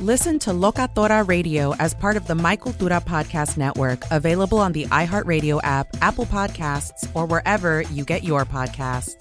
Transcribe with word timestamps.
Listen 0.00 0.38
to 0.38 0.50
Locatora 0.52 1.28
Radio 1.28 1.74
as 1.74 1.92
part 1.92 2.16
of 2.16 2.26
the 2.26 2.34
My 2.34 2.56
Cultura 2.56 3.04
Podcast 3.04 3.58
Network, 3.58 4.02
available 4.10 4.56
on 4.56 4.72
the 4.72 4.86
iHeartRadio 4.86 5.60
app, 5.62 5.88
Apple 6.00 6.24
Podcasts, 6.24 7.06
or 7.14 7.26
wherever 7.26 7.82
you 7.82 8.06
get 8.06 8.24
your 8.24 8.46
podcasts. 8.46 9.14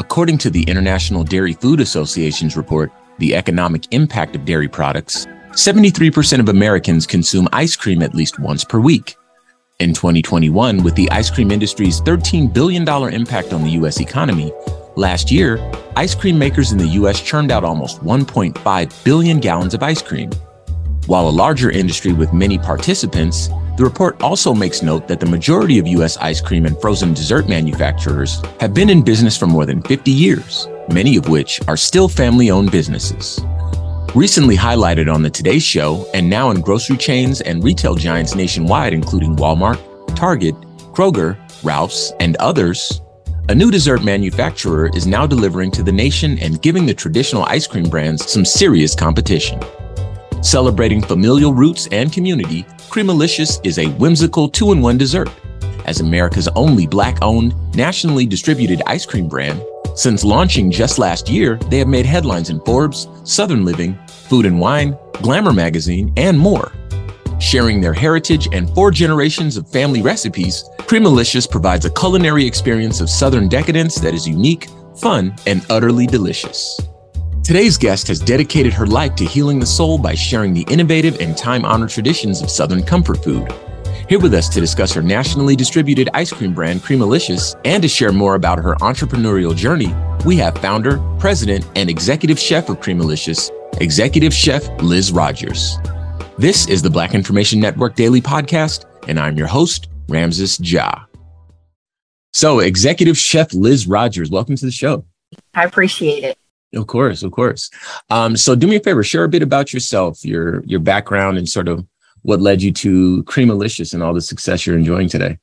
According 0.00 0.38
to 0.38 0.50
the 0.50 0.64
International 0.64 1.22
Dairy 1.22 1.52
Food 1.52 1.78
Association's 1.78 2.56
report, 2.56 2.90
The 3.18 3.36
Economic 3.36 3.84
Impact 3.92 4.34
of 4.34 4.44
Dairy 4.44 4.66
Products, 4.66 5.24
73% 5.52 6.40
of 6.40 6.48
Americans 6.48 7.06
consume 7.06 7.46
ice 7.52 7.76
cream 7.76 8.02
at 8.02 8.16
least 8.16 8.40
once 8.40 8.64
per 8.64 8.80
week. 8.80 9.14
In 9.78 9.94
2021, 9.94 10.82
with 10.82 10.96
the 10.96 11.08
ice 11.12 11.30
cream 11.30 11.52
industry's 11.52 12.00
$13 12.00 12.52
billion 12.52 12.82
impact 13.14 13.52
on 13.52 13.62
the 13.62 13.70
U.S. 13.70 14.00
economy, 14.00 14.52
Last 15.00 15.30
year, 15.32 15.58
ice 15.96 16.14
cream 16.14 16.38
makers 16.38 16.72
in 16.72 16.76
the 16.76 16.88
US 17.00 17.22
churned 17.22 17.50
out 17.50 17.64
almost 17.64 18.04
1.5 18.04 19.02
billion 19.02 19.40
gallons 19.40 19.72
of 19.72 19.82
ice 19.82 20.02
cream. 20.02 20.30
While 21.06 21.26
a 21.26 21.30
larger 21.30 21.70
industry 21.70 22.12
with 22.12 22.34
many 22.34 22.58
participants, 22.58 23.48
the 23.78 23.84
report 23.84 24.20
also 24.20 24.52
makes 24.52 24.82
note 24.82 25.08
that 25.08 25.18
the 25.18 25.24
majority 25.24 25.78
of 25.78 25.86
US 25.86 26.18
ice 26.18 26.42
cream 26.42 26.66
and 26.66 26.78
frozen 26.82 27.14
dessert 27.14 27.48
manufacturers 27.48 28.42
have 28.60 28.74
been 28.74 28.90
in 28.90 29.00
business 29.00 29.38
for 29.38 29.46
more 29.46 29.64
than 29.64 29.80
50 29.80 30.10
years, 30.10 30.68
many 30.92 31.16
of 31.16 31.30
which 31.30 31.66
are 31.66 31.78
still 31.78 32.06
family 32.06 32.50
owned 32.50 32.70
businesses. 32.70 33.40
Recently 34.14 34.54
highlighted 34.54 35.10
on 35.10 35.22
the 35.22 35.30
Today 35.30 35.60
Show 35.60 36.06
and 36.12 36.28
now 36.28 36.50
in 36.50 36.60
grocery 36.60 36.98
chains 36.98 37.40
and 37.40 37.64
retail 37.64 37.94
giants 37.94 38.34
nationwide, 38.34 38.92
including 38.92 39.34
Walmart, 39.36 39.80
Target, 40.14 40.54
Kroger, 40.92 41.38
Ralph's, 41.64 42.12
and 42.20 42.36
others, 42.36 43.00
a 43.50 43.54
new 43.54 43.68
dessert 43.68 44.04
manufacturer 44.04 44.88
is 44.94 45.08
now 45.08 45.26
delivering 45.26 45.72
to 45.72 45.82
the 45.82 45.90
nation 45.90 46.38
and 46.38 46.62
giving 46.62 46.86
the 46.86 46.94
traditional 46.94 47.42
ice 47.46 47.66
cream 47.66 47.90
brands 47.90 48.30
some 48.30 48.44
serious 48.44 48.94
competition. 48.94 49.60
Celebrating 50.40 51.02
familial 51.02 51.52
roots 51.52 51.88
and 51.90 52.12
community, 52.12 52.62
Creamalicious 52.90 53.60
is 53.66 53.80
a 53.80 53.88
whimsical 53.94 54.48
two 54.48 54.70
in 54.70 54.80
one 54.80 54.96
dessert. 54.96 55.28
As 55.84 55.98
America's 55.98 56.46
only 56.54 56.86
black 56.86 57.18
owned, 57.22 57.52
nationally 57.74 58.24
distributed 58.24 58.82
ice 58.86 59.04
cream 59.04 59.26
brand, 59.26 59.60
since 59.96 60.22
launching 60.22 60.70
just 60.70 61.00
last 61.00 61.28
year, 61.28 61.56
they 61.70 61.78
have 61.78 61.88
made 61.88 62.06
headlines 62.06 62.50
in 62.50 62.60
Forbes, 62.60 63.08
Southern 63.24 63.64
Living, 63.64 63.98
Food 64.28 64.46
and 64.46 64.60
Wine, 64.60 64.96
Glamour 65.22 65.52
Magazine, 65.52 66.12
and 66.16 66.38
more. 66.38 66.70
Sharing 67.40 67.80
their 67.80 67.94
heritage 67.94 68.48
and 68.52 68.68
four 68.74 68.90
generations 68.90 69.56
of 69.56 69.66
family 69.66 70.02
recipes, 70.02 70.62
Creamalicious 70.80 71.50
provides 71.50 71.86
a 71.86 71.90
culinary 71.90 72.46
experience 72.46 73.00
of 73.00 73.08
Southern 73.08 73.48
decadence 73.48 73.94
that 73.96 74.12
is 74.12 74.28
unique, 74.28 74.68
fun, 75.00 75.34
and 75.46 75.64
utterly 75.70 76.06
delicious. 76.06 76.78
Today's 77.42 77.78
guest 77.78 78.08
has 78.08 78.20
dedicated 78.20 78.74
her 78.74 78.86
life 78.86 79.14
to 79.16 79.24
healing 79.24 79.58
the 79.58 79.64
soul 79.64 79.96
by 79.96 80.14
sharing 80.14 80.52
the 80.52 80.66
innovative 80.68 81.18
and 81.18 81.34
time 81.34 81.64
honored 81.64 81.88
traditions 81.88 82.42
of 82.42 82.50
Southern 82.50 82.82
comfort 82.82 83.24
food. 83.24 83.50
Here 84.06 84.20
with 84.20 84.34
us 84.34 84.50
to 84.50 84.60
discuss 84.60 84.92
her 84.92 85.02
nationally 85.02 85.56
distributed 85.56 86.10
ice 86.12 86.32
cream 86.32 86.52
brand, 86.52 86.82
Creamalicious, 86.82 87.58
and 87.64 87.82
to 87.82 87.88
share 87.88 88.12
more 88.12 88.34
about 88.34 88.58
her 88.58 88.74
entrepreneurial 88.76 89.56
journey, 89.56 89.94
we 90.26 90.36
have 90.36 90.58
founder, 90.58 90.98
president, 91.18 91.66
and 91.74 91.88
executive 91.88 92.38
chef 92.38 92.68
of 92.68 92.80
Creamalicious, 92.80 93.50
executive 93.80 94.34
chef 94.34 94.68
Liz 94.82 95.10
Rogers. 95.10 95.78
This 96.40 96.66
is 96.68 96.80
the 96.80 96.88
Black 96.88 97.14
Information 97.14 97.60
Network 97.60 97.96
Daily 97.96 98.22
Podcast, 98.22 98.86
and 99.06 99.20
I'm 99.20 99.36
your 99.36 99.46
host, 99.46 99.90
Ramses 100.08 100.58
Ja. 100.58 101.04
So, 102.32 102.60
Executive 102.60 103.18
Chef 103.18 103.52
Liz 103.52 103.86
Rogers, 103.86 104.30
welcome 104.30 104.56
to 104.56 104.64
the 104.64 104.72
show. 104.72 105.04
I 105.52 105.64
appreciate 105.64 106.24
it. 106.24 106.38
Of 106.74 106.86
course, 106.86 107.22
of 107.22 107.30
course. 107.32 107.68
Um, 108.08 108.38
so, 108.38 108.54
do 108.54 108.66
me 108.66 108.76
a 108.76 108.80
favor, 108.80 109.04
share 109.04 109.24
a 109.24 109.28
bit 109.28 109.42
about 109.42 109.74
yourself, 109.74 110.24
your 110.24 110.64
your 110.64 110.80
background, 110.80 111.36
and 111.36 111.46
sort 111.46 111.68
of 111.68 111.86
what 112.22 112.40
led 112.40 112.62
you 112.62 112.72
to 112.72 113.22
Creamalicious 113.24 113.92
and 113.92 114.02
all 114.02 114.14
the 114.14 114.22
success 114.22 114.66
you're 114.66 114.78
enjoying 114.78 115.10
today. 115.10 115.36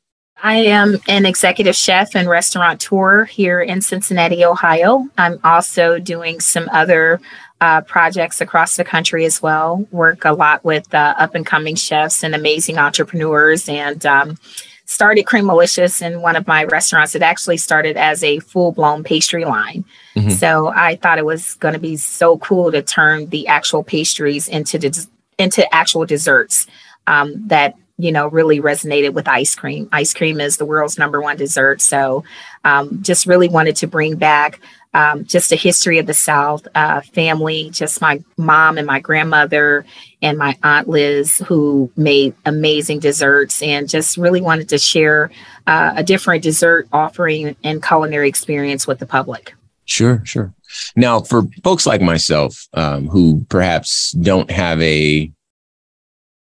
I 0.44 0.58
am 0.58 0.98
an 1.08 1.26
executive 1.26 1.76
chef 1.76 2.16
and 2.16 2.30
restaurateur 2.30 3.26
here 3.26 3.60
in 3.60 3.82
Cincinnati, 3.82 4.46
Ohio. 4.46 5.08
I'm 5.18 5.40
also 5.44 5.98
doing 6.00 6.40
some 6.40 6.70
other 6.72 7.20
uh, 7.60 7.82
projects 7.82 8.40
across 8.40 8.76
the 8.76 8.84
country 8.84 9.26
as 9.26 9.42
well. 9.42 9.88
Work 9.92 10.26
a 10.26 10.34
lot 10.34 10.64
with 10.64 10.94
uh, 10.94 11.16
up 11.18 11.34
and 11.34 11.46
coming 11.46 11.76
chefs 11.76 12.24
and 12.24 12.36
amazing 12.36 12.78
entrepreneurs, 12.78 13.68
and 13.68 14.06
um, 14.06 14.38
started 14.86 15.26
Creamalicious 15.26 16.02
in 16.02 16.22
one 16.22 16.36
of 16.36 16.46
my 16.46 16.66
restaurants. 16.66 17.16
It 17.16 17.24
actually 17.24 17.58
started 17.58 17.98
as 17.98 18.24
a 18.24 18.40
full 18.40 18.72
blown 18.72 19.04
pastry 19.04 19.44
line. 19.44 19.86
Mm-hmm. 20.16 20.30
So 20.30 20.68
I 20.68 20.98
thought 20.98 21.18
it 21.18 21.26
was 21.26 21.56
going 21.56 21.74
to 21.74 21.80
be 21.80 21.98
so 21.98 22.38
cool 22.38 22.72
to 22.72 22.84
turn 22.84 23.28
the 23.30 23.48
actual 23.48 23.84
pastries 23.84 24.48
into 24.48 24.78
des- 24.78 25.10
into 25.40 25.74
actual 25.74 26.06
desserts 26.06 26.68
um, 27.08 27.48
that 27.48 27.76
you 27.98 28.12
know 28.12 28.28
really 28.28 28.60
resonated 28.60 29.14
with 29.14 29.28
ice 29.28 29.56
cream. 29.56 29.90
Ice 29.92 30.14
cream 30.14 30.40
is 30.40 30.58
the 30.58 30.66
world's 30.66 30.98
number 30.98 31.22
one 31.22 31.38
dessert, 31.38 31.82
so 31.82 32.24
um, 32.64 33.02
just 33.02 33.26
really 33.26 33.50
wanted 33.50 33.76
to 33.78 33.88
bring 33.88 34.16
back 34.16 34.60
um, 34.94 35.26
just 35.26 35.52
a 35.52 35.56
history 35.56 36.00
of 36.00 36.08
the 36.08 36.14
South, 36.14 36.68
uh, 36.74 37.02
family, 37.02 37.70
just 37.72 38.02
my 38.02 38.24
mom 38.38 38.78
and 38.78 38.88
my 38.88 39.00
grandmother 39.00 39.86
and 40.22 40.38
my 40.38 40.58
aunt 40.64 40.88
Liz, 40.88 41.38
who 41.46 41.92
made 41.96 42.34
amazing 42.46 43.00
desserts 43.00 43.62
and 43.62 43.88
just 43.88 44.18
really 44.18 44.42
wanted 44.42 44.70
to 44.70 44.80
share 44.80 45.30
uh, 45.68 45.94
a 45.96 46.04
different 46.04 46.42
dessert 46.42 46.88
offering 46.92 47.56
and 47.64 47.84
culinary 47.84 48.28
experience 48.28 48.88
with 48.88 48.98
the 48.98 49.06
public. 49.06 49.54
Sure, 49.86 50.22
sure. 50.26 50.54
Now, 50.96 51.22
for 51.22 51.44
folks 51.64 51.86
like 51.86 52.02
myself 52.02 52.68
um, 52.74 53.08
who 53.08 53.46
perhaps 53.50 54.12
don't 54.12 54.50
have 54.50 54.82
a 54.82 55.32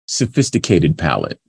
sophisticated 0.06 0.96
palate, 0.98 1.40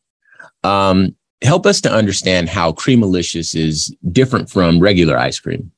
um, 0.64 1.16
help 1.42 1.66
us 1.66 1.82
to 1.82 1.92
understand 1.92 2.50
how 2.50 2.72
Creamalicious 2.72 3.56
is 3.56 3.96
different 4.12 4.50
from 4.50 4.80
regular 4.80 5.18
ice 5.18 5.40
cream. 5.40 5.72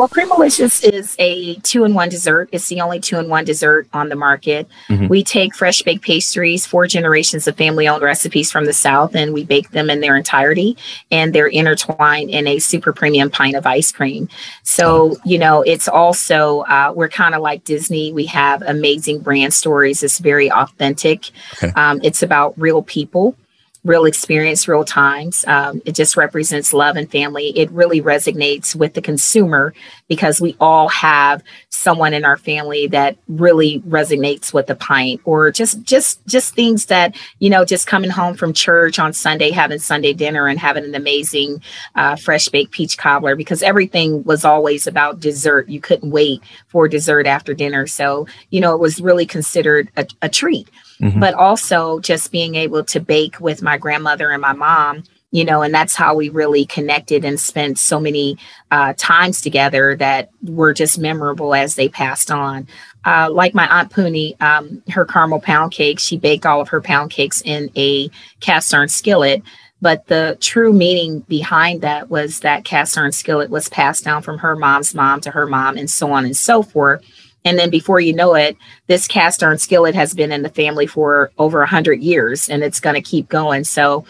Well, 0.00 0.08
Creamalicious 0.08 0.82
is 0.82 1.14
a 1.18 1.56
two 1.56 1.84
in 1.84 1.92
one 1.92 2.08
dessert. 2.08 2.48
It's 2.52 2.68
the 2.68 2.80
only 2.80 3.00
two 3.00 3.18
in 3.18 3.28
one 3.28 3.44
dessert 3.44 3.86
on 3.92 4.08
the 4.08 4.16
market. 4.16 4.66
Mm-hmm. 4.88 5.08
We 5.08 5.22
take 5.22 5.54
fresh 5.54 5.82
baked 5.82 6.02
pastries, 6.02 6.64
four 6.64 6.86
generations 6.86 7.46
of 7.46 7.54
family 7.58 7.86
owned 7.86 8.02
recipes 8.02 8.50
from 8.50 8.64
the 8.64 8.72
South, 8.72 9.14
and 9.14 9.34
we 9.34 9.44
bake 9.44 9.72
them 9.72 9.90
in 9.90 10.00
their 10.00 10.16
entirety. 10.16 10.78
And 11.10 11.34
they're 11.34 11.48
intertwined 11.48 12.30
in 12.30 12.46
a 12.46 12.60
super 12.60 12.94
premium 12.94 13.30
pint 13.30 13.56
of 13.56 13.66
ice 13.66 13.92
cream. 13.92 14.30
So, 14.62 15.18
you 15.26 15.36
know, 15.38 15.60
it's 15.60 15.86
also, 15.86 16.60
uh, 16.60 16.94
we're 16.96 17.10
kind 17.10 17.34
of 17.34 17.42
like 17.42 17.64
Disney. 17.64 18.10
We 18.10 18.24
have 18.24 18.62
amazing 18.62 19.20
brand 19.20 19.52
stories. 19.52 20.02
It's 20.02 20.18
very 20.18 20.50
authentic. 20.50 21.30
Okay. 21.62 21.74
Um, 21.76 22.00
it's 22.02 22.22
about 22.22 22.58
real 22.58 22.82
people 22.82 23.36
real 23.84 24.04
experience, 24.04 24.68
real 24.68 24.84
times. 24.84 25.44
Um, 25.46 25.80
it 25.86 25.94
just 25.94 26.16
represents 26.16 26.72
love 26.74 26.96
and 26.96 27.10
family. 27.10 27.48
It 27.58 27.70
really 27.70 28.02
resonates 28.02 28.74
with 28.74 28.94
the 28.94 29.00
consumer 29.00 29.72
because 30.06 30.40
we 30.40 30.54
all 30.60 30.88
have 30.88 31.42
someone 31.70 32.12
in 32.12 32.24
our 32.24 32.36
family 32.36 32.86
that 32.88 33.16
really 33.28 33.80
resonates 33.80 34.52
with 34.52 34.66
the 34.66 34.74
pint, 34.74 35.20
or 35.24 35.50
just 35.50 35.82
just 35.82 36.24
just 36.26 36.54
things 36.54 36.86
that 36.86 37.16
you 37.38 37.48
know, 37.48 37.64
just 37.64 37.86
coming 37.86 38.10
home 38.10 38.34
from 38.34 38.52
church 38.52 38.98
on 38.98 39.12
Sunday, 39.12 39.50
having 39.50 39.78
Sunday 39.78 40.12
dinner, 40.12 40.46
and 40.46 40.58
having 40.58 40.84
an 40.84 40.94
amazing 40.94 41.62
uh, 41.94 42.16
fresh 42.16 42.48
baked 42.48 42.72
peach 42.72 42.98
cobbler. 42.98 43.34
Because 43.34 43.62
everything 43.62 44.22
was 44.24 44.44
always 44.44 44.86
about 44.86 45.20
dessert. 45.20 45.68
You 45.68 45.80
couldn't 45.80 46.10
wait 46.10 46.42
for 46.68 46.86
dessert 46.86 47.26
after 47.26 47.54
dinner, 47.54 47.86
so 47.86 48.26
you 48.50 48.60
know 48.60 48.74
it 48.74 48.80
was 48.80 49.00
really 49.00 49.26
considered 49.26 49.90
a, 49.96 50.06
a 50.20 50.28
treat 50.28 50.68
mm-hmm. 51.00 51.20
but 51.20 51.34
also 51.34 52.00
just 52.00 52.30
being 52.30 52.54
able 52.54 52.84
to 52.84 53.00
bake 53.00 53.40
with 53.40 53.62
my 53.62 53.78
grandmother 53.78 54.30
and 54.30 54.42
my 54.42 54.52
mom 54.52 55.02
you 55.32 55.44
know 55.44 55.62
and 55.62 55.72
that's 55.72 55.94
how 55.94 56.14
we 56.14 56.28
really 56.28 56.64
connected 56.66 57.24
and 57.24 57.38
spent 57.40 57.78
so 57.78 58.00
many 58.00 58.36
uh, 58.70 58.92
times 58.96 59.40
together 59.40 59.96
that 59.96 60.30
were 60.42 60.74
just 60.74 60.98
memorable 60.98 61.54
as 61.54 61.74
they 61.74 61.88
passed 61.88 62.30
on 62.30 62.66
uh, 63.04 63.28
like 63.30 63.54
my 63.54 63.66
aunt 63.68 63.92
Puni, 63.92 64.38
um, 64.40 64.82
her 64.90 65.04
caramel 65.04 65.40
pound 65.40 65.72
cake, 65.72 65.98
she 65.98 66.18
baked 66.18 66.44
all 66.44 66.60
of 66.60 66.68
her 66.68 66.80
pound 66.80 67.10
cakes 67.10 67.40
in 67.42 67.70
a 67.76 68.10
cast 68.40 68.74
iron 68.74 68.88
skillet. 68.88 69.42
But 69.82 70.06
the 70.08 70.36
true 70.40 70.74
meaning 70.74 71.20
behind 71.20 71.80
that 71.80 72.10
was 72.10 72.40
that 72.40 72.64
cast 72.64 72.98
iron 72.98 73.12
skillet 73.12 73.48
was 73.48 73.70
passed 73.70 74.04
down 74.04 74.20
from 74.20 74.38
her 74.38 74.54
mom's 74.54 74.94
mom 74.94 75.22
to 75.22 75.30
her 75.30 75.46
mom, 75.46 75.78
and 75.78 75.88
so 75.88 76.12
on 76.12 76.26
and 76.26 76.36
so 76.36 76.62
forth. 76.62 77.02
And 77.44 77.58
then 77.58 77.70
before 77.70 78.00
you 78.00 78.12
know 78.12 78.34
it, 78.34 78.56
this 78.86 79.08
cast 79.08 79.42
iron 79.42 79.58
skillet 79.58 79.94
has 79.94 80.14
been 80.14 80.32
in 80.32 80.42
the 80.42 80.48
family 80.48 80.86
for 80.86 81.30
over 81.38 81.62
a 81.62 81.66
hundred 81.66 82.02
years 82.02 82.48
and 82.48 82.62
it's 82.62 82.80
going 82.80 82.94
to 82.94 83.02
keep 83.02 83.28
going. 83.28 83.64
So 83.64 84.04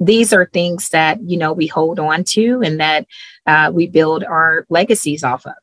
these 0.00 0.32
are 0.32 0.46
things 0.46 0.90
that, 0.90 1.22
you 1.22 1.36
know, 1.36 1.52
we 1.52 1.66
hold 1.66 1.98
on 1.98 2.24
to 2.24 2.62
and 2.62 2.80
that 2.80 3.06
uh, 3.46 3.70
we 3.72 3.86
build 3.86 4.24
our 4.24 4.66
legacies 4.68 5.24
off 5.24 5.46
of. 5.46 5.54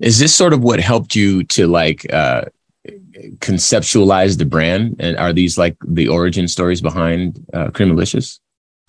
Is 0.00 0.18
this 0.18 0.34
sort 0.34 0.52
of 0.52 0.62
what 0.62 0.80
helped 0.80 1.14
you 1.14 1.44
to 1.44 1.68
like 1.68 2.12
uh, 2.12 2.46
conceptualize 3.38 4.38
the 4.38 4.44
brand? 4.44 4.96
And 4.98 5.16
are 5.16 5.32
these 5.32 5.56
like 5.56 5.76
the 5.86 6.08
origin 6.08 6.48
stories 6.48 6.80
behind 6.80 7.44
uh, 7.52 7.68
Creamalicious? 7.68 8.40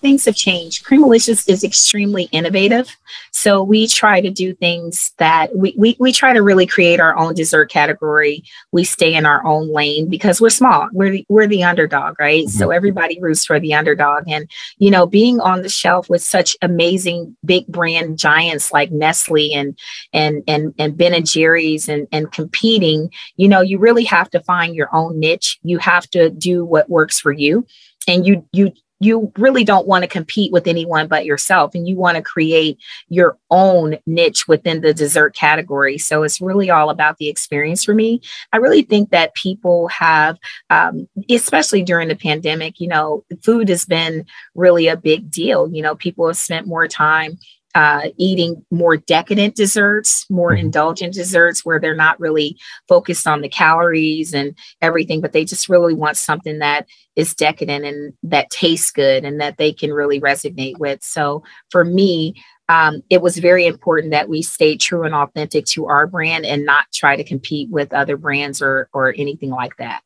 Things 0.04 0.26
have 0.26 0.36
changed. 0.36 0.84
Creamalicious 0.84 1.48
is 1.48 1.64
extremely 1.64 2.24
innovative. 2.24 2.94
So 3.30 3.62
we 3.62 3.86
try 3.86 4.20
to 4.20 4.30
do 4.30 4.54
things 4.54 5.12
that 5.16 5.56
we, 5.56 5.74
we, 5.78 5.96
we 5.98 6.12
try 6.12 6.34
to 6.34 6.42
really 6.42 6.66
create 6.66 7.00
our 7.00 7.16
own 7.16 7.32
dessert 7.32 7.70
category. 7.70 8.44
We 8.70 8.84
stay 8.84 9.14
in 9.14 9.24
our 9.24 9.42
own 9.46 9.72
lane 9.72 10.10
because 10.10 10.42
we're 10.42 10.50
small. 10.50 10.90
We're 10.92 11.10
the, 11.10 11.26
we're 11.30 11.46
the 11.46 11.64
underdog, 11.64 12.16
right? 12.20 12.44
Mm-hmm. 12.44 12.58
So 12.58 12.70
everybody 12.70 13.18
roots 13.18 13.46
for 13.46 13.58
the 13.58 13.72
underdog. 13.72 14.24
And, 14.28 14.46
you 14.76 14.90
know, 14.90 15.06
being 15.06 15.40
on 15.40 15.62
the 15.62 15.70
shelf 15.70 16.10
with 16.10 16.22
such 16.22 16.54
amazing 16.60 17.34
big 17.42 17.66
brand 17.66 18.18
giants 18.18 18.72
like 18.72 18.92
Nestle 18.92 19.54
and, 19.54 19.78
and, 20.12 20.44
and, 20.46 20.74
and 20.78 20.98
Ben 20.98 21.14
and 21.14 21.26
Jerry's 21.26 21.88
and, 21.88 22.06
and 22.12 22.30
competing, 22.30 23.10
you 23.36 23.48
know, 23.48 23.62
you 23.62 23.78
really 23.78 24.04
have 24.04 24.28
to 24.32 24.40
find 24.40 24.74
your 24.74 24.94
own 24.94 25.18
niche. 25.18 25.58
You 25.62 25.78
have 25.78 26.10
to 26.10 26.28
do 26.28 26.62
what 26.62 26.90
works 26.90 27.18
for 27.18 27.32
you 27.32 27.66
and 28.06 28.26
you 28.26 28.46
you 28.52 28.72
you 29.04 29.32
really 29.36 29.64
don't 29.64 29.86
want 29.86 30.02
to 30.02 30.08
compete 30.08 30.52
with 30.52 30.66
anyone 30.66 31.06
but 31.08 31.24
yourself 31.24 31.74
and 31.74 31.86
you 31.86 31.96
want 31.96 32.16
to 32.16 32.22
create 32.22 32.78
your 33.08 33.36
own 33.50 33.98
niche 34.06 34.48
within 34.48 34.80
the 34.80 34.94
dessert 34.94 35.34
category. 35.34 35.98
So 35.98 36.22
it's 36.22 36.40
really 36.40 36.70
all 36.70 36.90
about 36.90 37.18
the 37.18 37.28
experience 37.28 37.84
for 37.84 37.94
me. 37.94 38.20
I 38.52 38.56
really 38.56 38.82
think 38.82 39.10
that 39.10 39.34
people 39.34 39.88
have 39.88 40.38
um, 40.70 41.08
especially 41.30 41.82
during 41.82 42.08
the 42.08 42.16
pandemic 42.16 42.80
you 42.80 42.88
know 42.88 43.24
food 43.42 43.68
has 43.68 43.84
been 43.84 44.24
really 44.54 44.88
a 44.88 44.96
big 44.96 45.30
deal. 45.30 45.68
You 45.70 45.82
know 45.82 45.94
people 45.94 46.26
have 46.26 46.36
spent 46.36 46.66
more 46.66 46.88
time 46.88 47.38
uh, 47.74 48.08
eating 48.16 48.64
more 48.70 48.96
decadent 48.96 49.56
desserts, 49.56 50.28
more 50.30 50.50
mm-hmm. 50.50 50.66
indulgent 50.66 51.14
desserts 51.14 51.64
where 51.64 51.80
they're 51.80 51.94
not 51.94 52.18
really 52.20 52.56
focused 52.88 53.26
on 53.26 53.40
the 53.40 53.48
calories 53.48 54.32
and 54.32 54.56
everything, 54.80 55.20
but 55.20 55.32
they 55.32 55.44
just 55.44 55.68
really 55.68 55.94
want 55.94 56.16
something 56.16 56.60
that 56.60 56.86
is 57.16 57.34
decadent 57.34 57.84
and 57.84 58.12
that 58.22 58.50
tastes 58.50 58.90
good 58.90 59.24
and 59.24 59.40
that 59.40 59.58
they 59.58 59.72
can 59.72 59.92
really 59.92 60.20
resonate 60.20 60.78
with. 60.78 61.02
So 61.02 61.42
for 61.70 61.84
me, 61.84 62.34
um, 62.68 63.02
it 63.10 63.20
was 63.20 63.36
very 63.38 63.66
important 63.66 64.12
that 64.12 64.28
we 64.28 64.40
stay 64.40 64.76
true 64.76 65.02
and 65.02 65.14
authentic 65.14 65.66
to 65.66 65.86
our 65.86 66.06
brand 66.06 66.46
and 66.46 66.64
not 66.64 66.86
try 66.92 67.16
to 67.16 67.24
compete 67.24 67.70
with 67.70 67.92
other 67.92 68.16
brands 68.16 68.62
or 68.62 68.88
or 68.92 69.14
anything 69.18 69.50
like 69.50 69.76
that. 69.76 70.02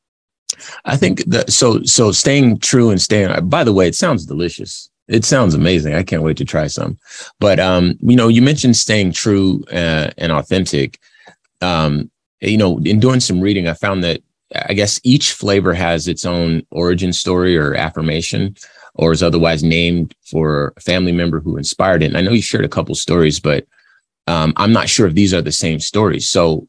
I 0.84 0.96
think 0.96 1.24
that 1.26 1.52
so 1.52 1.82
so 1.84 2.10
staying 2.12 2.58
true 2.58 2.90
and 2.90 3.00
staying. 3.00 3.48
By 3.48 3.62
the 3.62 3.72
way, 3.72 3.86
it 3.86 3.94
sounds 3.94 4.26
delicious. 4.26 4.90
It 5.08 5.24
sounds 5.24 5.54
amazing. 5.54 5.94
I 5.94 6.02
can't 6.02 6.22
wait 6.22 6.36
to 6.36 6.44
try 6.44 6.66
some. 6.66 6.98
But 7.40 7.58
um, 7.58 7.98
you 8.00 8.16
know, 8.16 8.28
you 8.28 8.42
mentioned 8.42 8.76
staying 8.76 9.12
true 9.12 9.64
uh, 9.72 10.10
and 10.18 10.32
authentic. 10.32 10.98
Um, 11.60 12.10
you 12.40 12.58
know, 12.58 12.78
in 12.84 13.00
doing 13.00 13.20
some 13.20 13.40
reading, 13.40 13.68
I 13.68 13.74
found 13.74 14.04
that 14.04 14.20
I 14.54 14.74
guess 14.74 15.00
each 15.04 15.32
flavor 15.32 15.74
has 15.74 16.08
its 16.08 16.24
own 16.24 16.62
origin 16.70 17.12
story 17.12 17.56
or 17.56 17.74
affirmation, 17.74 18.56
or 18.94 19.12
is 19.12 19.22
otherwise 19.22 19.62
named 19.62 20.14
for 20.24 20.74
a 20.76 20.80
family 20.80 21.12
member 21.12 21.40
who 21.40 21.56
inspired 21.56 22.02
it. 22.02 22.06
And 22.06 22.16
I 22.16 22.20
know 22.20 22.32
you 22.32 22.42
shared 22.42 22.64
a 22.64 22.68
couple 22.68 22.94
stories, 22.94 23.40
but 23.40 23.66
um, 24.26 24.52
I'm 24.56 24.72
not 24.72 24.90
sure 24.90 25.06
if 25.06 25.14
these 25.14 25.32
are 25.32 25.40
the 25.40 25.52
same 25.52 25.80
stories. 25.80 26.28
So 26.28 26.68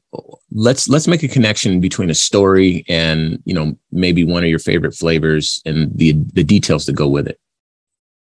let's 0.52 0.88
let's 0.88 1.08
make 1.08 1.24
a 1.24 1.28
connection 1.28 1.82
between 1.82 2.10
a 2.10 2.16
story 2.16 2.86
and 2.88 3.42
you 3.46 3.54
know 3.54 3.78
maybe 3.92 4.24
one 4.24 4.44
of 4.44 4.50
your 4.50 4.60
favorite 4.60 4.96
flavors 4.96 5.62
and 5.66 5.92
the 5.98 6.14
the 6.34 6.44
details 6.44 6.86
that 6.86 6.94
go 6.94 7.08
with 7.08 7.28
it. 7.28 7.38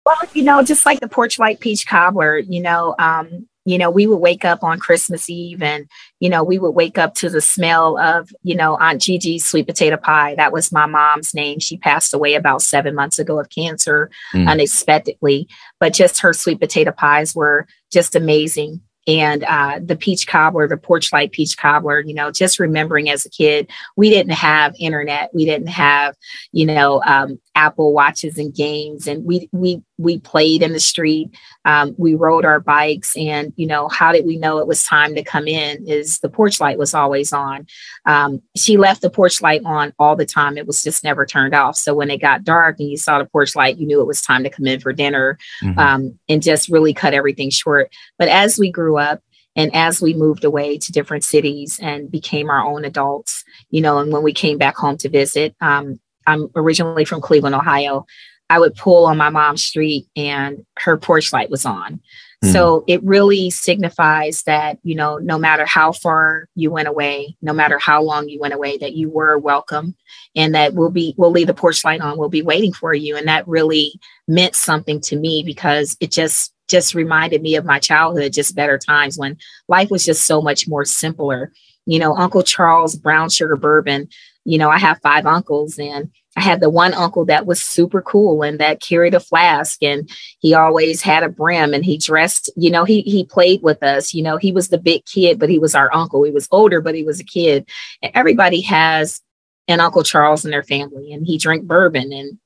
Well, 0.06 0.18
you 0.34 0.44
know, 0.44 0.64
just 0.64 0.86
like 0.86 1.00
the 1.00 1.08
porch 1.08 1.40
light 1.40 1.60
peach 1.60 1.88
cobbler, 1.88 2.38
you 2.38 2.62
know, 2.62 2.96
um, 3.00 3.48
you 3.66 3.78
know, 3.78 3.90
we 3.90 4.08
would 4.08 4.18
wake 4.18 4.44
up 4.44 4.62
on 4.62 4.80
Christmas 4.80 5.30
Eve 5.30 5.62
and, 5.62 5.88
you 6.20 6.30
know, 6.30 6.44
we 6.44 6.60
would 6.60 6.72
wake 6.72 6.98
up 6.98 7.16
to 7.16 7.30
the 7.30 7.40
smell 7.40 7.98
of, 7.98 8.30
you 8.44 8.56
know, 8.56 8.76
Aunt 8.76 9.02
Gigi's 9.02 9.46
sweet 9.46 9.68
potato 9.68 9.96
pie. 9.96 10.36
That 10.36 10.52
was 10.52 10.72
my 10.74 10.86
mom's 10.86 11.34
name. 11.34 11.60
She 11.60 11.78
passed 11.78 12.14
away 12.14 12.34
about 12.34 12.62
seven 12.62 12.94
months 12.94 13.20
ago 13.20 13.40
of 13.40 13.50
cancer 13.50 14.12
mm. 14.34 14.50
unexpectedly, 14.50 15.48
but 15.80 15.94
just 15.94 16.20
her 16.20 16.34
sweet 16.34 16.60
potato 16.60 16.92
pies 16.92 17.34
were 17.34 17.66
just 17.90 18.16
amazing 18.16 18.82
and 19.08 19.44
uh, 19.44 19.80
the 19.84 19.96
peach 19.96 20.28
cobbler, 20.28 20.68
the 20.68 20.78
porch 20.78 21.12
light 21.12 21.32
peach 21.32 21.58
cobbler, 21.58 22.00
you 22.00 22.14
know, 22.14 22.32
just 22.32 22.60
remembering 22.60 23.10
as 23.10 23.26
a 23.26 23.30
kid, 23.30 23.70
we 23.98 24.10
didn't 24.10 24.34
have 24.34 24.76
internet, 24.80 25.30
we 25.34 25.46
didn't 25.46 25.68
have, 25.68 26.16
you 26.52 26.66
know, 26.66 27.02
um, 27.06 27.40
Apple 27.56 27.94
watches 27.94 28.38
and 28.38 28.54
games, 28.54 29.08
and 29.08 29.24
we 29.26 29.48
we 29.52 29.82
we 29.98 30.20
played 30.20 30.64
in 30.64 30.74
the 30.74 30.80
street, 30.80 31.36
um, 31.66 31.94
we 31.98 32.16
rode 32.16 32.46
our 32.46 32.60
bikes, 32.60 33.16
and 33.16 33.54
you 33.56 33.68
know, 33.68 33.88
how 33.90 34.12
did 34.12 34.26
we 34.26 34.38
know 34.38 34.58
it 34.58 34.68
was 34.68 34.84
time 34.84 35.16
to 35.16 35.24
come 35.24 35.48
in? 35.48 35.88
Is 35.88 36.20
the 36.20 36.30
porch 36.30 36.60
light 36.60 36.78
was 36.78 36.94
always 36.94 37.32
on. 37.32 37.68
Um, 38.06 38.42
she 38.56 38.78
left 38.78 39.02
the 39.02 39.10
porch 39.10 39.42
light 39.42 39.62
on 39.66 39.94
all 40.00 40.16
the 40.16 40.26
time; 40.26 40.58
it 40.58 40.66
was 40.66 40.82
just 40.82 41.04
never 41.04 41.26
turned 41.26 41.54
off. 41.54 41.76
So 41.76 41.94
when 41.94 42.10
it 42.10 42.22
got 42.22 42.44
dark 42.44 42.80
and 42.80 42.90
you 42.90 42.98
saw 42.98 43.20
the 43.20 43.26
porch 43.26 43.56
light, 43.56 43.78
you 43.78 43.86
knew 43.86 44.02
it 44.02 44.08
was 44.08 44.22
time 44.22 44.44
to 44.44 44.50
come 44.50 44.66
in 44.66 44.80
for 44.80 44.94
dinner, 44.94 45.38
mm-hmm. 45.64 45.78
um, 45.78 46.20
and 46.28 46.42
just 46.42 46.70
really 46.70 46.94
cut 46.94 47.14
everything 47.14 47.50
short. 47.50 47.94
But 48.18 48.30
as 48.30 48.58
we 48.58 48.72
grew 48.72 48.98
up, 48.98 49.22
and 49.56 49.74
as 49.76 50.02
we 50.02 50.14
moved 50.14 50.44
away 50.44 50.78
to 50.80 50.92
different 50.92 51.24
cities 51.24 51.80
and 51.82 52.10
became 52.10 52.50
our 52.50 52.66
own 52.66 52.86
adults, 52.86 53.44
you 53.70 53.82
know, 53.82 54.00
and 54.00 54.12
when 54.12 54.24
we 54.24 54.34
came 54.34 54.58
back 54.58 54.76
home 54.76 54.98
to 54.98 55.10
visit, 55.10 55.56
um, 55.62 56.00
I'm 56.28 56.50
originally 56.56 57.06
from 57.06 57.22
Cleveland, 57.22 57.56
Ohio. 57.56 58.06
I 58.50 58.60
would 58.60 58.76
pull 58.76 59.06
on 59.06 59.18
my 59.18 59.30
mom's 59.30 59.64
street 59.64 60.08
and 60.16 60.66
her 60.78 60.98
porch 60.98 61.34
light 61.34 61.50
was 61.50 61.66
on. 61.66 62.02
Mm. 62.44 62.52
So 62.52 62.84
it 62.88 63.04
really 63.04 63.50
signifies 63.50 64.44
that, 64.44 64.78
you 64.84 64.96
know, 64.96 65.18
no 65.18 65.38
matter 65.38 65.66
how 65.66 65.94
far 65.94 66.48
you 66.56 66.70
went 66.70 66.88
away, 66.88 67.36
no 67.42 67.54
matter 67.54 67.80
how 67.80 68.04
long 68.04 68.28
you 68.28 68.40
went 68.40 68.54
away, 68.54 68.78
that 68.78 68.94
you 68.94 69.10
were 69.10 69.38
welcome 69.38 69.96
and 70.36 70.54
that 70.54 70.74
we'll 70.74 70.92
be, 70.92 71.16
we'll 71.18 71.32
leave 71.32 71.48
the 71.48 71.54
porch 71.54 71.86
light 71.86 72.02
on, 72.02 72.18
we'll 72.18 72.30
be 72.30 72.42
waiting 72.42 72.74
for 72.74 72.94
you. 72.94 73.16
And 73.16 73.28
that 73.28 73.48
really 73.48 74.00
meant 74.28 74.56
something 74.56 75.00
to 75.02 75.16
me 75.16 75.42
because 75.44 75.96
it 76.02 76.12
just, 76.12 76.54
just 76.68 76.94
reminded 76.94 77.42
me 77.42 77.56
of 77.56 77.66
my 77.66 77.80
childhood, 77.80 78.34
just 78.34 78.56
better 78.56 78.78
times 78.78 79.18
when 79.18 79.38
life 79.68 79.90
was 79.90 80.06
just 80.06 80.26
so 80.26 80.42
much 80.42 80.68
more 80.68 80.86
simpler. 80.86 81.52
You 81.86 82.00
know, 82.00 82.16
Uncle 82.16 82.44
Charles 82.44 82.96
Brown 82.96 83.30
Sugar 83.30 83.56
Bourbon 83.56 84.10
you 84.46 84.58
know, 84.58 84.70
I 84.70 84.78
have 84.78 85.00
five 85.02 85.26
uncles 85.26 85.80
and 85.80 86.12
I 86.36 86.42
had 86.42 86.60
the 86.60 86.70
one 86.70 86.94
uncle 86.94 87.26
that 87.26 87.46
was 87.46 87.62
super 87.62 88.02
cool 88.02 88.44
and 88.44 88.60
that 88.60 88.82
carried 88.82 89.14
a 89.14 89.20
flask 89.20 89.82
and 89.84 90.10
he 90.40 90.54
always 90.54 91.02
had 91.02 91.24
a 91.24 91.30
brim 91.30 91.74
and 91.74 91.86
he 91.86 91.98
dressed, 91.98 92.50
you 92.56 92.72
know, 92.72 92.84
he 92.84 93.02
he 93.02 93.24
played 93.24 93.62
with 93.62 93.82
us. 93.84 94.14
You 94.14 94.24
know, 94.24 94.38
he 94.38 94.52
was 94.52 94.70
the 94.70 94.80
big 94.80 95.06
kid, 95.06 95.40
but 95.40 95.50
he 95.50 95.60
was 95.60 95.76
our 95.76 95.94
uncle. 95.94 96.24
He 96.24 96.32
was 96.32 96.48
older, 96.52 96.82
but 96.82 96.96
he 96.96 97.04
was 97.04 97.20
a 97.20 97.26
kid. 97.26 97.70
And 98.02 98.12
everybody 98.16 98.62
has 98.62 99.22
an 99.68 99.80
Uncle 99.80 100.04
Charles 100.04 100.44
in 100.44 100.52
their 100.52 100.64
family 100.64 101.14
and 101.14 101.26
he 101.26 101.38
drank 101.38 101.66
bourbon 101.66 102.12
and 102.12 102.38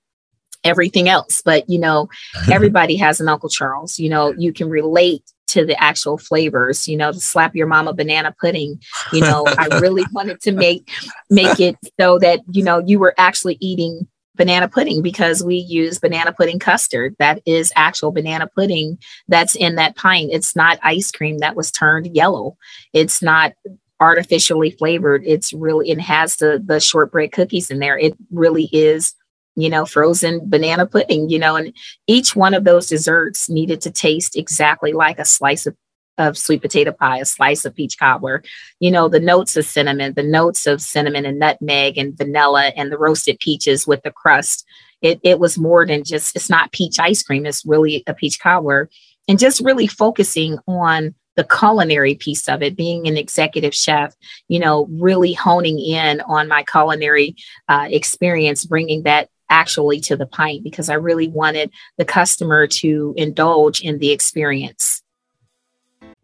everything 0.68 1.10
else. 1.10 1.42
But 1.44 1.70
you 1.70 1.80
know, 1.80 2.10
everybody 2.52 2.96
has 2.98 3.20
an 3.20 3.30
Uncle 3.30 3.50
Charles. 3.50 3.98
You 3.98 4.10
know, 4.10 4.34
you 4.38 4.54
can 4.54 4.70
relate 4.70 5.24
to 5.48 5.66
the 5.66 5.82
actual 5.82 6.18
flavors 6.18 6.88
you 6.88 6.98
know 6.98 7.12
to 7.12 7.20
slap 7.20 7.56
your 7.56 7.68
mama 7.68 7.94
banana 7.94 8.36
pudding 8.40 8.80
you 9.14 9.22
know 9.22 9.46
i 9.58 9.66
really 9.82 10.04
wanted 10.12 10.40
to 10.42 10.52
make 10.52 10.90
make 11.30 11.60
it 11.60 11.78
so 12.00 12.20
that 12.20 12.42
you 12.52 12.62
know 12.64 12.80
you 12.80 13.00
were 13.00 13.14
actually 13.18 13.58
eating 13.62 14.06
banana 14.36 14.68
pudding 14.68 15.02
because 15.02 15.44
we 15.44 15.56
use 15.56 16.00
banana 16.00 16.32
pudding 16.32 16.60
custard 16.60 17.16
that 17.18 17.42
is 17.46 17.72
actual 17.76 18.12
banana 18.12 18.48
pudding 18.56 18.98
that's 19.28 19.56
in 19.56 19.76
that 19.76 19.96
pint 19.96 20.30
it's 20.32 20.56
not 20.56 20.80
ice 20.84 21.12
cream 21.12 21.40
that 21.40 21.56
was 21.56 21.72
turned 21.72 22.16
yellow 22.16 22.56
it's 22.94 23.22
not 23.22 23.54
artificially 24.00 24.72
flavored 24.72 25.24
it's 25.26 25.54
really 25.54 25.90
it 25.90 26.00
has 26.00 26.36
the 26.36 26.62
the 26.64 26.80
shortbread 26.80 27.32
cookies 27.32 27.72
in 27.72 27.80
there 27.80 27.98
it 27.98 28.16
really 28.32 28.70
is 28.72 29.16
you 29.58 29.72
know, 29.72 29.86
frozen 29.86 30.40
banana 30.48 30.86
pudding, 30.86 31.30
you 31.30 31.40
know, 31.40 31.56
and 31.56 31.74
each 32.06 32.36
one 32.36 32.54
of 32.54 32.64
those 32.64 32.86
desserts 32.86 33.50
needed 33.50 33.82
to 33.82 33.92
taste 33.92 34.38
exactly 34.38 34.94
like 34.94 35.18
a 35.18 35.26
slice 35.26 35.66
of, 35.66 35.76
of 36.20 36.38
sweet 36.38 36.62
potato 36.62 36.92
pie, 36.92 37.18
a 37.18 37.26
slice 37.26 37.66
of 37.66 37.76
peach 37.76 37.98
cobbler, 37.98 38.44
you 38.80 38.92
know, 38.92 39.10
the 39.10 39.20
notes 39.20 39.58
of 39.58 39.66
cinnamon, 39.66 40.14
the 40.14 40.22
notes 40.22 40.68
of 40.68 40.80
cinnamon 40.80 41.26
and 41.26 41.40
nutmeg 41.40 41.98
and 41.98 42.16
vanilla 42.16 42.72
and 42.78 42.92
the 42.92 43.00
roasted 43.00 43.40
peaches 43.40 43.88
with 43.88 44.04
the 44.04 44.12
crust. 44.12 44.64
It, 45.02 45.20
it 45.24 45.40
was 45.40 45.58
more 45.58 45.88
than 45.88 46.04
just, 46.04 46.36
it's 46.36 46.52
not 46.52 46.72
peach 46.72 47.00
ice 47.00 47.24
cream, 47.24 47.48
it's 47.48 47.66
really 47.66 48.04
a 48.06 48.14
peach 48.14 48.40
cobbler. 48.40 48.90
And 49.28 49.40
just 49.40 49.60
really 49.60 49.88
focusing 49.88 50.58
on 50.68 51.16
the 51.36 51.44
culinary 51.44 52.16
piece 52.16 52.48
of 52.48 52.62
it, 52.62 52.76
being 52.76 53.08
an 53.08 53.18
executive 53.18 53.74
chef, 53.74 54.16
you 54.48 54.60
know, 54.60 54.88
really 54.90 55.34
honing 55.34 55.80
in 55.80 56.22
on 56.22 56.48
my 56.48 56.64
culinary 56.64 57.36
uh, 57.68 57.88
experience, 57.90 58.66
bringing 58.66 59.04
that 59.04 59.30
actually 59.50 60.00
to 60.02 60.16
the 60.16 60.26
pint 60.26 60.64
because 60.64 60.90
I 60.90 60.96
really 60.96 61.28
wanted 61.28 61.72
the 61.98 62.06
customer 62.06 62.68
to 62.68 63.14
indulge 63.18 63.82
in 63.82 64.00
the 64.00 64.12
experience. 64.12 65.02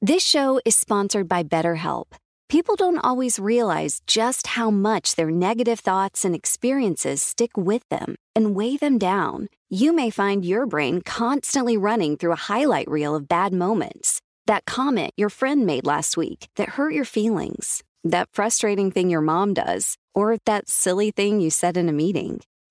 This 0.02 0.24
show 0.24 0.60
is 0.66 0.76
sponsored 0.76 1.28
by 1.28 1.44
BetterHelp. 1.44 2.08
People 2.50 2.76
don't 2.76 3.00
always 3.00 3.40
realize 3.40 4.02
just 4.06 4.48
how 4.48 4.70
much 4.70 5.16
their 5.16 5.32
negative 5.32 5.80
thoughts 5.80 6.24
and 6.24 6.36
experiences 6.36 7.22
stick 7.22 7.58
with 7.58 7.88
them 7.90 8.16
and 8.36 8.54
weigh 8.56 8.78
them 8.78 8.98
down. 8.98 9.48
You 9.70 9.92
may 9.92 10.10
find 10.10 10.46
your 10.46 10.66
brain 10.66 11.02
constantly 11.02 11.78
running 11.78 12.18
through 12.18 12.34
a 12.34 12.48
highlight 12.52 12.88
reel 12.88 13.16
of 13.16 13.28
bad 13.28 13.54
moments. 13.54 14.22
That 14.46 14.66
comment 14.66 15.14
your 15.16 15.30
friend 15.30 15.66
made 15.66 15.86
last 15.86 16.18
week 16.18 16.48
that 16.58 16.70
hurt 16.78 16.94
your 16.94 17.06
feelings, 17.06 17.82
that 18.04 18.30
frustrating 18.34 18.92
thing 18.92 19.10
your 19.10 19.22
mom 19.22 19.54
does, 19.54 19.98
or 20.14 20.38
that 20.46 20.70
silly 20.70 21.12
thing 21.12 21.40
you 21.40 21.50
said 21.50 21.78
in 21.78 21.90
a 21.90 21.94
meeting. 21.94 22.42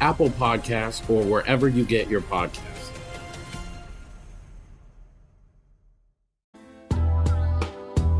Apple 0.00 0.30
Podcasts, 0.30 1.08
or 1.08 1.22
wherever 1.24 1.68
you 1.68 1.84
get 1.84 2.08
your 2.08 2.20
podcasts. 2.20 2.90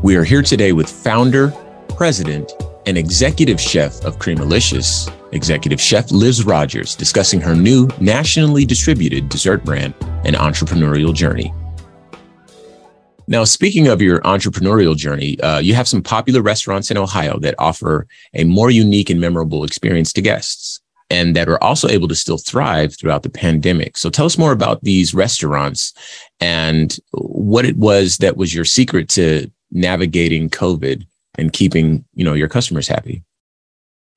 We 0.03 0.15
are 0.15 0.23
here 0.23 0.41
today 0.41 0.71
with 0.71 0.89
founder, 0.89 1.53
president, 1.89 2.53
and 2.85 2.97
executive 2.97 3.61
chef 3.61 4.03
of 4.03 4.17
Creamalicious, 4.17 5.13
executive 5.31 5.79
chef 5.79 6.11
Liz 6.11 6.43
Rogers, 6.43 6.95
discussing 6.95 7.39
her 7.41 7.55
new 7.55 7.87
nationally 7.99 8.65
distributed 8.65 9.29
dessert 9.29 9.63
brand 9.63 9.93
and 10.25 10.35
entrepreneurial 10.35 11.13
journey. 11.13 11.53
Now, 13.27 13.43
speaking 13.43 13.87
of 13.87 14.01
your 14.01 14.19
entrepreneurial 14.21 14.95
journey, 14.95 15.39
uh, 15.41 15.59
you 15.59 15.73
have 15.75 15.87
some 15.87 16.01
popular 16.01 16.41
restaurants 16.41 16.91
in 16.91 16.97
Ohio 16.97 17.39
that 17.39 17.55
offer 17.59 18.07
a 18.33 18.43
more 18.43 18.71
unique 18.71 19.09
and 19.09 19.21
memorable 19.21 19.63
experience 19.63 20.11
to 20.13 20.21
guests 20.21 20.70
and 21.11 21.35
that 21.35 21.49
are 21.49 21.61
also 21.63 21.87
able 21.87 22.07
to 22.07 22.15
still 22.15 22.37
thrive 22.37 22.97
throughout 22.97 23.23
the 23.23 23.29
pandemic. 23.29 23.97
So 23.97 24.09
tell 24.09 24.25
us 24.25 24.37
more 24.37 24.53
about 24.53 24.81
these 24.81 25.13
restaurants 25.13 25.93
and 26.39 26.97
what 27.11 27.65
it 27.65 27.77
was 27.77 28.17
that 28.17 28.37
was 28.37 28.55
your 28.55 28.65
secret 28.65 29.09
to 29.09 29.51
navigating 29.71 30.49
COVID 30.49 31.05
and 31.35 31.53
keeping 31.53 32.05
you 32.13 32.23
know 32.23 32.33
your 32.33 32.49
customers 32.49 32.87
happy? 32.87 33.23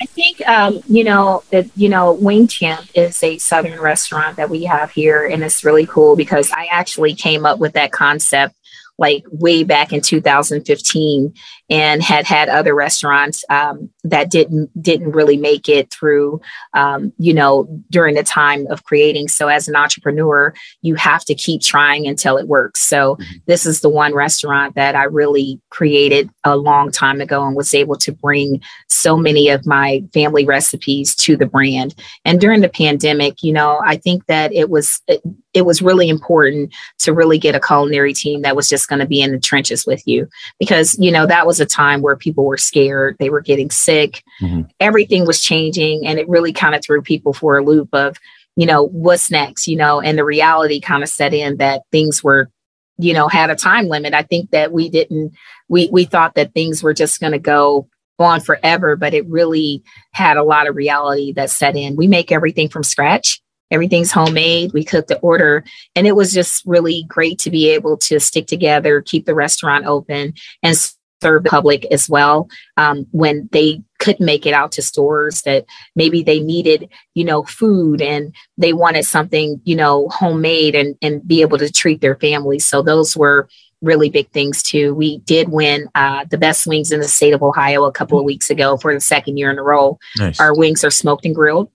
I 0.02 0.06
think 0.06 0.46
um, 0.48 0.80
you 0.86 1.04
know 1.04 1.42
that 1.50 1.66
you 1.76 1.88
know 1.88 2.12
Wing 2.12 2.46
Champ 2.48 2.86
is 2.94 3.22
a 3.22 3.38
southern 3.38 3.80
restaurant 3.80 4.36
that 4.36 4.50
we 4.50 4.64
have 4.64 4.90
here, 4.90 5.26
and 5.26 5.42
it's 5.42 5.64
really 5.64 5.86
cool 5.86 6.16
because 6.16 6.50
I 6.52 6.66
actually 6.70 7.14
came 7.14 7.46
up 7.46 7.58
with 7.58 7.74
that 7.74 7.92
concept 7.92 8.54
like 8.98 9.24
way 9.30 9.64
back 9.64 9.92
in 9.92 10.00
2015 10.00 11.34
and 11.70 12.02
had 12.02 12.26
had 12.26 12.48
other 12.48 12.74
restaurants 12.74 13.44
um, 13.48 13.90
that 14.02 14.30
didn't 14.30 14.70
didn't 14.82 15.12
really 15.12 15.36
make 15.36 15.68
it 15.68 15.90
through 15.90 16.40
um, 16.74 17.12
you 17.18 17.32
know 17.32 17.66
during 17.90 18.14
the 18.14 18.22
time 18.22 18.66
of 18.68 18.84
creating. 18.84 19.28
So 19.28 19.48
as 19.48 19.68
an 19.68 19.76
entrepreneur 19.76 20.54
you 20.82 20.94
have 20.94 21.24
to 21.24 21.34
keep 21.34 21.62
trying 21.62 22.06
until 22.06 22.36
it 22.36 22.48
works. 22.48 22.80
So 22.80 23.16
mm-hmm. 23.16 23.36
this 23.46 23.66
is 23.66 23.80
the 23.80 23.88
one 23.88 24.14
restaurant 24.14 24.74
that 24.74 24.94
i 24.94 25.04
really 25.04 25.60
created 25.70 26.30
a 26.44 26.56
long 26.56 26.90
time 26.90 27.20
ago 27.20 27.44
and 27.46 27.56
was 27.56 27.74
able 27.74 27.96
to 27.96 28.12
bring 28.12 28.60
so 28.88 29.16
many 29.16 29.48
of 29.48 29.66
my 29.66 30.02
family 30.12 30.44
recipes 30.44 31.14
to 31.16 31.36
the 31.36 31.46
brand. 31.46 31.94
And 32.24 32.40
during 32.40 32.60
the 32.60 32.68
pandemic 32.68 33.42
you 33.42 33.52
know 33.52 33.80
i 33.84 33.96
think 33.96 34.26
that 34.26 34.52
it 34.52 34.70
was 34.70 35.00
it, 35.08 35.22
it 35.52 35.62
was 35.62 35.80
really 35.80 36.08
important 36.08 36.74
to 36.98 37.12
really 37.12 37.38
get 37.38 37.54
a 37.54 37.60
culinary 37.60 38.12
team 38.12 38.42
that 38.42 38.56
was 38.56 38.68
just 38.68 38.88
going 38.88 38.98
to 38.98 39.06
be 39.06 39.20
in 39.20 39.32
the 39.32 39.38
trenches 39.38 39.86
with 39.86 40.02
you 40.06 40.28
because 40.58 40.96
you 40.98 41.10
know 41.10 41.26
that 41.26 41.46
was 41.46 41.53
a 41.60 41.66
time 41.66 42.02
where 42.02 42.16
people 42.16 42.44
were 42.44 42.56
scared 42.56 43.16
they 43.18 43.30
were 43.30 43.40
getting 43.40 43.70
sick 43.70 44.22
mm-hmm. 44.40 44.62
everything 44.80 45.26
was 45.26 45.42
changing 45.42 46.06
and 46.06 46.18
it 46.18 46.28
really 46.28 46.52
kind 46.52 46.74
of 46.74 46.82
threw 46.84 47.02
people 47.02 47.32
for 47.32 47.58
a 47.58 47.64
loop 47.64 47.88
of 47.92 48.16
you 48.56 48.66
know 48.66 48.86
what's 48.88 49.30
next 49.30 49.66
you 49.66 49.76
know 49.76 50.00
and 50.00 50.18
the 50.18 50.24
reality 50.24 50.80
kind 50.80 51.02
of 51.02 51.08
set 51.08 51.34
in 51.34 51.56
that 51.56 51.82
things 51.90 52.22
were 52.22 52.50
you 52.98 53.12
know 53.12 53.28
had 53.28 53.50
a 53.50 53.56
time 53.56 53.86
limit 53.86 54.14
i 54.14 54.22
think 54.22 54.50
that 54.50 54.72
we 54.72 54.88
didn't 54.88 55.32
we 55.68 55.88
we 55.92 56.04
thought 56.04 56.34
that 56.34 56.54
things 56.54 56.82
were 56.82 56.94
just 56.94 57.20
going 57.20 57.32
to 57.32 57.38
go 57.38 57.88
on 58.18 58.40
forever 58.40 58.94
but 58.94 59.12
it 59.12 59.28
really 59.28 59.82
had 60.12 60.36
a 60.36 60.44
lot 60.44 60.68
of 60.68 60.76
reality 60.76 61.32
that 61.32 61.50
set 61.50 61.76
in 61.76 61.96
we 61.96 62.06
make 62.06 62.30
everything 62.30 62.68
from 62.68 62.84
scratch 62.84 63.40
Everything's 63.70 64.12
homemade. 64.12 64.72
We 64.72 64.84
cook 64.84 65.08
the 65.08 65.18
order. 65.18 65.64
And 65.96 66.06
it 66.06 66.14
was 66.14 66.32
just 66.32 66.64
really 66.64 67.04
great 67.08 67.38
to 67.40 67.50
be 67.50 67.70
able 67.70 67.96
to 67.98 68.20
stick 68.20 68.46
together, 68.46 69.02
keep 69.02 69.26
the 69.26 69.34
restaurant 69.34 69.86
open, 69.86 70.34
and 70.62 70.76
serve 71.24 71.42
the 71.42 71.50
public 71.50 71.86
as 71.90 72.08
well 72.08 72.48
um, 72.76 73.06
when 73.12 73.48
they 73.52 73.82
couldn't 73.98 74.26
make 74.26 74.44
it 74.44 74.52
out 74.52 74.70
to 74.72 74.82
stores 74.82 75.42
that 75.42 75.64
maybe 75.96 76.22
they 76.22 76.38
needed 76.38 76.88
you 77.14 77.24
know 77.24 77.42
food 77.44 78.02
and 78.02 78.34
they 78.58 78.74
wanted 78.74 79.04
something 79.04 79.60
you 79.64 79.74
know 79.74 80.08
homemade 80.10 80.74
and 80.74 80.94
and 81.00 81.26
be 81.26 81.40
able 81.40 81.56
to 81.56 81.72
treat 81.72 82.00
their 82.02 82.16
families 82.16 82.66
so 82.66 82.82
those 82.82 83.16
were 83.16 83.48
really 83.82 84.08
big 84.08 84.30
things 84.30 84.62
too. 84.62 84.94
We 84.94 85.18
did 85.18 85.50
win 85.50 85.88
uh, 85.94 86.24
the 86.30 86.38
best 86.38 86.66
wings 86.66 86.90
in 86.90 87.00
the 87.00 87.08
state 87.08 87.34
of 87.34 87.42
ohio 87.42 87.84
a 87.84 87.92
couple 87.92 88.18
of 88.18 88.24
weeks 88.24 88.48
ago 88.48 88.78
for 88.78 88.94
the 88.94 89.00
second 89.00 89.36
year 89.36 89.50
in 89.50 89.58
a 89.58 89.62
row. 89.62 89.98
Nice. 90.16 90.40
our 90.40 90.56
wings 90.56 90.84
are 90.84 90.90
smoked 90.90 91.26
and 91.26 91.34
grilled 91.34 91.70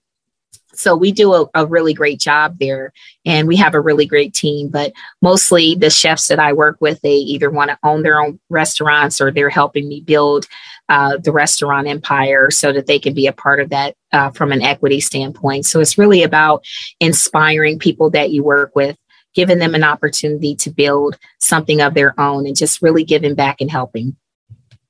so 0.80 0.96
we 0.96 1.12
do 1.12 1.34
a, 1.34 1.46
a, 1.54 1.66
really 1.66 1.92
great 1.92 2.18
job 2.18 2.58
there 2.58 2.92
and 3.26 3.46
we 3.46 3.56
have 3.56 3.74
a 3.74 3.80
really 3.80 4.06
great 4.06 4.32
team. 4.32 4.68
But 4.68 4.92
mostly 5.20 5.74
the 5.74 5.90
chefs 5.90 6.28
that 6.28 6.38
I 6.38 6.54
work 6.54 6.78
with, 6.80 7.00
they 7.02 7.14
either 7.14 7.50
want 7.50 7.70
to 7.70 7.78
own 7.84 8.02
their 8.02 8.20
own 8.20 8.40
restaurants 8.48 9.20
or 9.20 9.30
they're 9.30 9.50
helping 9.50 9.88
me 9.88 10.00
build 10.00 10.46
uh, 10.88 11.18
the 11.18 11.32
restaurant 11.32 11.86
empire 11.86 12.50
so 12.50 12.72
that 12.72 12.86
they 12.86 12.98
can 12.98 13.12
be 13.12 13.26
a 13.26 13.32
part 13.32 13.60
of 13.60 13.68
that 13.68 13.94
uh, 14.12 14.30
from 14.30 14.52
an 14.52 14.62
equity 14.62 15.00
standpoint. 15.00 15.66
So 15.66 15.80
it's 15.80 15.98
really 15.98 16.22
about 16.22 16.64
inspiring 16.98 17.78
people 17.78 18.10
that 18.10 18.30
you 18.30 18.42
work 18.42 18.72
with 18.74 18.96
giving 19.34 19.58
them 19.58 19.76
an 19.76 19.84
opportunity 19.84 20.56
to 20.56 20.70
build 20.70 21.16
something 21.38 21.80
of 21.80 21.94
their 21.94 22.18
own 22.18 22.46
and 22.46 22.56
just 22.56 22.82
really 22.82 23.04
giving 23.04 23.34
back 23.34 23.60
and 23.60 23.70
helping. 23.70 24.16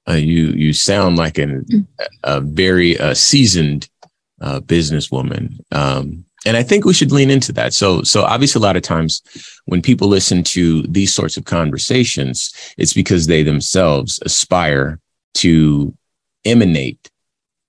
Uh, 0.08 0.14
you 0.14 0.46
you 0.48 0.72
sound 0.72 1.18
like 1.18 1.36
an, 1.36 1.64
mm. 1.70 1.86
a 2.24 2.40
very 2.40 2.98
uh, 2.98 3.12
seasoned 3.12 3.88
uh, 4.40 4.60
businesswoman. 4.60 5.58
Um, 5.72 6.24
and 6.46 6.56
I 6.56 6.62
think 6.62 6.84
we 6.84 6.94
should 6.94 7.12
lean 7.12 7.30
into 7.30 7.52
that. 7.52 7.74
So, 7.74 8.02
so 8.02 8.22
obviously, 8.22 8.60
a 8.60 8.62
lot 8.62 8.76
of 8.76 8.82
times 8.82 9.22
when 9.66 9.82
people 9.82 10.08
listen 10.08 10.42
to 10.44 10.82
these 10.82 11.14
sorts 11.14 11.36
of 11.36 11.44
conversations, 11.44 12.52
it's 12.78 12.94
because 12.94 13.26
they 13.26 13.42
themselves 13.42 14.18
aspire 14.24 14.98
to 15.34 15.94
emanate 16.44 17.10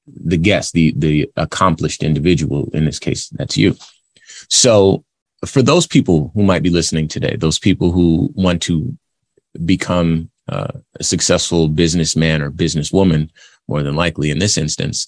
the 0.07 0.37
guest, 0.37 0.73
the 0.73 0.93
the 0.95 1.29
accomplished 1.35 2.01
individual. 2.01 2.69
In 2.73 2.85
this 2.85 2.99
case, 2.99 3.29
that's 3.29 3.57
you. 3.57 3.75
So, 4.49 5.03
for 5.45 5.61
those 5.61 5.85
people 5.85 6.31
who 6.33 6.43
might 6.43 6.63
be 6.63 6.69
listening 6.69 7.09
today, 7.09 7.35
those 7.35 7.59
people 7.59 7.91
who 7.91 8.31
want 8.35 8.61
to 8.63 8.97
become 9.65 10.29
uh, 10.47 10.71
a 10.99 11.03
successful 11.03 11.67
businessman 11.67 12.41
or 12.41 12.51
businesswoman, 12.51 13.29
more 13.67 13.83
than 13.83 13.95
likely 13.95 14.31
in 14.31 14.39
this 14.39 14.57
instance, 14.57 15.07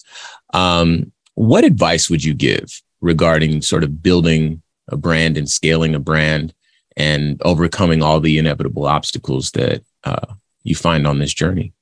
um, 0.52 1.12
what 1.34 1.64
advice 1.64 2.08
would 2.08 2.24
you 2.24 2.34
give 2.34 2.82
regarding 3.00 3.62
sort 3.62 3.84
of 3.84 4.02
building 4.02 4.62
a 4.88 4.96
brand 4.96 5.36
and 5.36 5.48
scaling 5.48 5.94
a 5.94 5.98
brand 5.98 6.54
and 6.96 7.40
overcoming 7.42 8.02
all 8.02 8.20
the 8.20 8.38
inevitable 8.38 8.86
obstacles 8.86 9.50
that 9.52 9.82
uh, 10.04 10.26
you 10.62 10.74
find 10.74 11.06
on 11.06 11.18
this 11.18 11.34
journey? 11.34 11.72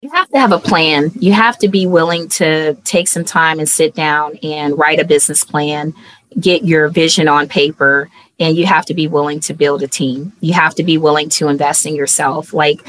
You 0.00 0.10
have 0.10 0.28
to 0.30 0.38
have 0.38 0.52
a 0.52 0.58
plan. 0.58 1.12
You 1.18 1.32
have 1.32 1.58
to 1.58 1.68
be 1.68 1.86
willing 1.86 2.28
to 2.30 2.74
take 2.84 3.08
some 3.08 3.24
time 3.24 3.58
and 3.58 3.68
sit 3.68 3.94
down 3.94 4.36
and 4.42 4.76
write 4.76 5.00
a 5.00 5.04
business 5.04 5.44
plan, 5.44 5.94
get 6.38 6.64
your 6.64 6.88
vision 6.88 7.26
on 7.26 7.48
paper, 7.48 8.10
and 8.40 8.56
you 8.56 8.66
have 8.66 8.84
to 8.86 8.94
be 8.94 9.06
willing 9.06 9.40
to 9.40 9.54
build 9.54 9.82
a 9.82 9.88
team. 9.88 10.32
You 10.40 10.54
have 10.54 10.74
to 10.76 10.82
be 10.82 10.98
willing 10.98 11.28
to 11.30 11.48
invest 11.48 11.86
in 11.86 11.94
yourself. 11.94 12.52
Like, 12.52 12.80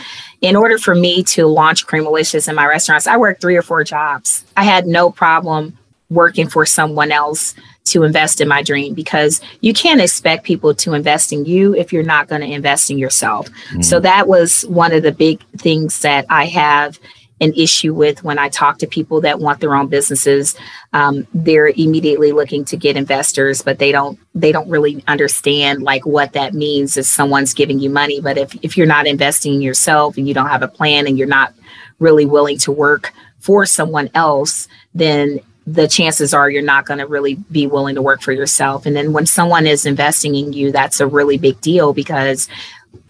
in 0.41 0.55
order 0.55 0.77
for 0.77 0.95
me 0.95 1.23
to 1.23 1.45
launch 1.45 1.85
Creamalicious 1.85 2.49
in 2.49 2.55
my 2.55 2.65
restaurants, 2.65 3.07
I 3.07 3.17
worked 3.17 3.41
three 3.41 3.55
or 3.55 3.61
four 3.61 3.83
jobs. 3.83 4.43
I 4.57 4.63
had 4.63 4.87
no 4.87 5.11
problem 5.11 5.77
working 6.09 6.47
for 6.47 6.65
someone 6.65 7.11
else 7.11 7.55
to 7.85 8.03
invest 8.03 8.41
in 8.41 8.47
my 8.47 8.63
dream 8.63 8.93
because 8.93 9.41
you 9.61 9.73
can't 9.73 10.01
expect 10.01 10.43
people 10.43 10.73
to 10.73 10.93
invest 10.93 11.31
in 11.31 11.45
you 11.45 11.75
if 11.75 11.93
you're 11.93 12.03
not 12.03 12.27
going 12.27 12.41
to 12.41 12.51
invest 12.51 12.89
in 12.89 12.97
yourself. 12.97 13.47
Mm. 13.71 13.85
So 13.85 13.99
that 13.99 14.27
was 14.27 14.63
one 14.63 14.91
of 14.91 15.03
the 15.03 15.11
big 15.11 15.43
things 15.57 15.99
that 16.01 16.25
I 16.29 16.45
have 16.45 16.99
an 17.41 17.53
issue 17.53 17.93
with 17.93 18.23
when 18.23 18.39
I 18.39 18.49
talk 18.49 18.77
to 18.79 18.87
people 18.87 19.21
that 19.21 19.39
want 19.39 19.59
their 19.59 19.75
own 19.75 19.87
businesses. 19.87 20.55
Um, 20.93 21.27
they're 21.33 21.67
immediately 21.67 22.31
looking 22.31 22.63
to 22.65 22.77
get 22.77 22.95
investors, 22.95 23.61
but 23.61 23.79
they 23.79 23.91
don't 23.91 24.17
they 24.33 24.51
don't 24.51 24.69
really 24.69 25.03
understand 25.07 25.83
like 25.83 26.05
what 26.05 26.33
that 26.33 26.53
means 26.53 26.95
if 26.97 27.05
someone's 27.05 27.53
giving 27.53 27.79
you 27.79 27.89
money. 27.89 28.21
But 28.21 28.37
if 28.37 28.55
if 28.63 28.77
you're 28.77 28.87
not 28.87 29.07
investing 29.07 29.55
in 29.55 29.61
yourself 29.61 30.17
and 30.17 30.27
you 30.27 30.33
don't 30.33 30.49
have 30.49 30.63
a 30.63 30.67
plan 30.67 31.07
and 31.07 31.17
you're 31.17 31.27
not 31.27 31.53
really 31.99 32.25
willing 32.25 32.57
to 32.59 32.71
work 32.71 33.13
for 33.39 33.65
someone 33.65 34.09
else, 34.13 34.67
then 34.93 35.39
the 35.67 35.87
chances 35.87 36.33
are 36.33 36.49
you're 36.49 36.61
not 36.61 36.85
going 36.85 36.99
to 36.99 37.07
really 37.07 37.35
be 37.51 37.67
willing 37.67 37.95
to 37.95 38.01
work 38.01 38.21
for 38.21 38.31
yourself. 38.31 38.85
And 38.85 38.95
then 38.95 39.13
when 39.13 39.25
someone 39.25 39.65
is 39.65 39.85
investing 39.85 40.35
in 40.35 40.53
you, 40.53 40.71
that's 40.71 40.99
a 40.99 41.07
really 41.07 41.37
big 41.37 41.59
deal 41.59 41.91
because 41.91 42.47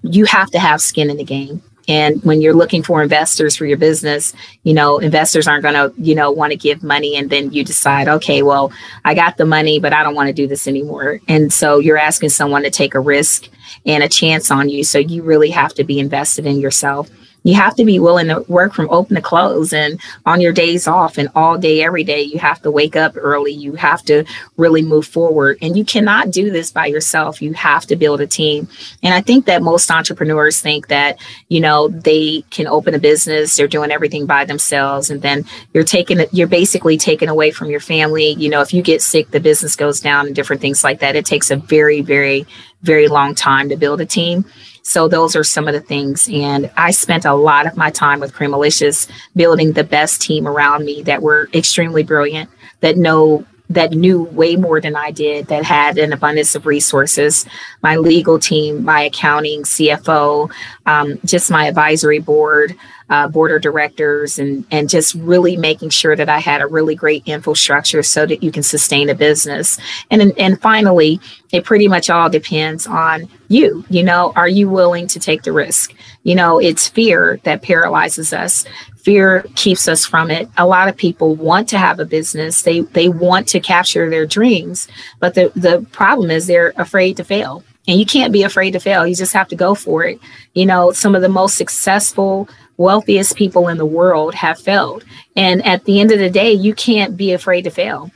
you 0.01 0.25
have 0.25 0.49
to 0.51 0.59
have 0.59 0.81
skin 0.81 1.09
in 1.09 1.17
the 1.17 1.23
game 1.23 1.61
and 1.87 2.21
when 2.23 2.41
you're 2.41 2.53
looking 2.53 2.83
for 2.83 3.01
investors 3.01 3.55
for 3.55 3.65
your 3.65 3.77
business, 3.77 4.33
you 4.63 4.73
know, 4.73 4.97
investors 4.97 5.47
aren't 5.47 5.63
going 5.63 5.75
to, 5.75 5.93
you 6.01 6.15
know, 6.15 6.31
want 6.31 6.51
to 6.51 6.57
give 6.57 6.83
money 6.83 7.15
and 7.15 7.29
then 7.29 7.51
you 7.51 7.63
decide, 7.63 8.07
okay, 8.07 8.41
well, 8.41 8.71
I 9.03 9.13
got 9.13 9.37
the 9.37 9.45
money, 9.45 9.79
but 9.79 9.93
I 9.93 10.03
don't 10.03 10.15
want 10.15 10.27
to 10.27 10.33
do 10.33 10.47
this 10.47 10.67
anymore. 10.67 11.19
And 11.27 11.51
so 11.53 11.79
you're 11.79 11.97
asking 11.97 12.29
someone 12.29 12.63
to 12.63 12.71
take 12.71 12.95
a 12.95 12.99
risk 12.99 13.49
and 13.85 14.03
a 14.03 14.09
chance 14.09 14.51
on 14.51 14.69
you. 14.69 14.83
So 14.83 14.97
you 14.97 15.23
really 15.23 15.51
have 15.51 15.73
to 15.75 15.83
be 15.83 15.99
invested 15.99 16.45
in 16.45 16.59
yourself 16.59 17.09
you 17.45 17.53
have 17.53 17.75
to 17.75 17.85
be 17.85 17.99
willing 17.99 18.27
to 18.27 18.43
work 18.47 18.73
from 18.73 18.89
open 18.89 19.15
to 19.15 19.21
close 19.21 19.71
and 19.71 20.01
on 20.25 20.41
your 20.41 20.51
days 20.51 20.87
off 20.87 21.19
and 21.19 21.29
all 21.35 21.59
day 21.59 21.83
every 21.83 22.03
day. 22.03 22.23
You 22.23 22.39
have 22.39 22.59
to 22.63 22.71
wake 22.71 22.95
up 22.95 23.13
early. 23.15 23.51
You 23.51 23.73
have 23.75 24.01
to 24.05 24.25
really 24.57 24.81
move 24.81 25.05
forward. 25.05 25.59
And 25.61 25.77
you 25.77 25.85
cannot 25.85 26.31
do 26.31 26.49
this 26.49 26.71
by 26.71 26.87
yourself. 26.87 27.43
You 27.43 27.53
have 27.53 27.85
to 27.85 27.95
build 27.95 28.19
a 28.19 28.25
team. 28.25 28.67
And 29.03 29.13
i 29.13 29.21
think 29.21 29.45
that 29.45 29.61
most 29.61 29.91
entrepreneurs 29.91 30.59
think 30.59 30.87
that 30.87 31.19
you 31.47 31.61
know 31.61 31.87
they 31.87 32.41
can 32.49 32.65
open 32.65 32.95
a 32.95 32.99
business. 32.99 33.55
They're 33.55 33.67
doing 33.67 33.91
everything 33.91 34.25
by 34.25 34.45
themselves. 34.45 35.11
And 35.11 35.21
then 35.21 35.45
you're 35.71 35.83
taking 35.83 36.25
you're 36.31 36.47
basically 36.47 36.97
taken 36.97 37.29
away 37.29 37.51
from 37.51 37.69
your 37.69 37.79
family. 37.79 38.31
You 38.31 38.49
know 38.49 38.61
if 38.61 38.73
you 38.73 38.81
get 38.81 39.03
sick 39.03 39.29
the 39.29 39.39
business 39.39 39.75
goes 39.75 39.99
down 39.99 40.25
and 40.25 40.35
different 40.35 40.63
things 40.63 40.83
like 40.83 40.99
that. 41.01 41.15
It 41.15 41.27
takes 41.27 41.51
a 41.51 41.57
very 41.57 42.01
very 42.01 42.47
very 42.81 43.07
long 43.07 43.35
time 43.35 43.69
to 43.69 43.77
build 43.77 44.01
a 44.01 44.05
team 44.05 44.45
so 44.87 45.07
those 45.07 45.35
are 45.35 45.43
some 45.43 45.67
of 45.67 45.73
the 45.73 45.81
things. 45.81 46.29
And 46.31 46.69
I 46.77 46.91
spent 46.91 47.25
a 47.25 47.33
lot 47.33 47.65
of 47.65 47.75
my 47.75 47.89
time 47.89 48.19
with 48.19 48.33
Creamalicious 48.33 49.09
building 49.35 49.73
the 49.73 49.83
best 49.83 50.21
team 50.21 50.47
around 50.47 50.85
me 50.85 51.01
that 51.03 51.23
were 51.23 51.49
extremely 51.55 52.03
brilliant, 52.03 52.51
that 52.81 52.95
know 52.95 53.43
that 53.69 53.91
knew 53.91 54.23
way 54.23 54.55
more 54.55 54.79
than 54.79 54.95
I 54.95 55.11
did, 55.11 55.47
that 55.47 55.63
had 55.63 55.97
an 55.97 56.13
abundance 56.13 56.55
of 56.55 56.65
resources. 56.65 57.45
My 57.81 57.97
legal 57.97 58.39
team, 58.39 58.83
my 58.83 59.01
accounting, 59.01 59.63
CFO, 59.63 60.51
um, 60.85 61.19
just 61.25 61.49
my 61.49 61.67
advisory 61.67 62.19
board, 62.19 62.75
uh, 63.09 63.27
board 63.27 63.51
of 63.51 63.61
directors, 63.61 64.39
and 64.39 64.65
and 64.71 64.89
just 64.89 65.13
really 65.15 65.57
making 65.57 65.89
sure 65.89 66.15
that 66.15 66.29
I 66.29 66.39
had 66.39 66.61
a 66.61 66.67
really 66.67 66.95
great 66.95 67.23
infrastructure 67.27 68.03
so 68.03 68.25
that 68.25 68.43
you 68.43 68.51
can 68.51 68.63
sustain 68.63 69.09
a 69.09 69.15
business. 69.15 69.77
And 70.09 70.33
and 70.37 70.61
finally, 70.61 71.19
it 71.51 71.63
pretty 71.63 71.87
much 71.87 72.09
all 72.09 72.29
depends 72.29 72.87
on 72.87 73.29
you. 73.47 73.85
You 73.89 74.03
know, 74.03 74.33
are 74.35 74.49
you 74.49 74.69
willing 74.69 75.07
to 75.07 75.19
take 75.19 75.43
the 75.43 75.51
risk? 75.51 75.93
You 76.23 76.35
know, 76.35 76.59
it's 76.59 76.87
fear 76.87 77.39
that 77.43 77.61
paralyzes 77.61 78.33
us 78.33 78.65
fear 79.05 79.45
keeps 79.53 79.87
us 79.87 80.03
from 80.03 80.31
it. 80.31 80.49
A 80.57 80.65
lot 80.65 80.89
of 80.89 80.97
people 80.97 81.35
want 81.35 81.69
to 81.69 81.77
have 81.77 81.99
a 81.99 82.05
business. 82.05 82.63
They 82.63 82.81
they 82.81 83.07
want 83.07 83.47
to 83.49 83.59
capture 83.59 84.09
their 84.09 84.25
dreams 84.25 84.87
but 85.19 85.35
the 85.35 85.51
the 85.55 85.85
problem 85.91 86.31
is 86.31 86.47
they're 86.47 86.73
afraid 86.77 87.17
to 87.17 87.23
fail. 87.23 87.63
And 87.87 87.99
you 87.99 88.05
can't 88.05 88.33
be 88.33 88.41
afraid 88.41 88.71
to 88.71 88.79
fail. 88.79 89.05
You 89.05 89.15
just 89.15 89.33
have 89.33 89.47
to 89.49 89.55
go 89.55 89.75
for 89.75 90.03
it. 90.03 90.19
You 90.55 90.65
know 90.65 90.91
some 90.91 91.15
of 91.15 91.21
the 91.21 91.29
most 91.29 91.55
successful 91.55 92.49
wealthiest 92.77 93.35
people 93.35 93.69
in 93.69 93.77
the 93.77 93.85
world 93.85 94.33
have 94.35 94.59
failed. 94.59 95.05
And 95.35 95.65
at 95.65 95.85
the 95.85 96.01
end 96.01 96.11
of 96.11 96.19
the 96.19 96.29
day 96.29 96.51
you 96.51 96.73
can't 96.73 97.15
be 97.15 97.31
afraid 97.31 97.63
to 97.63 97.69
fail. 97.69 98.11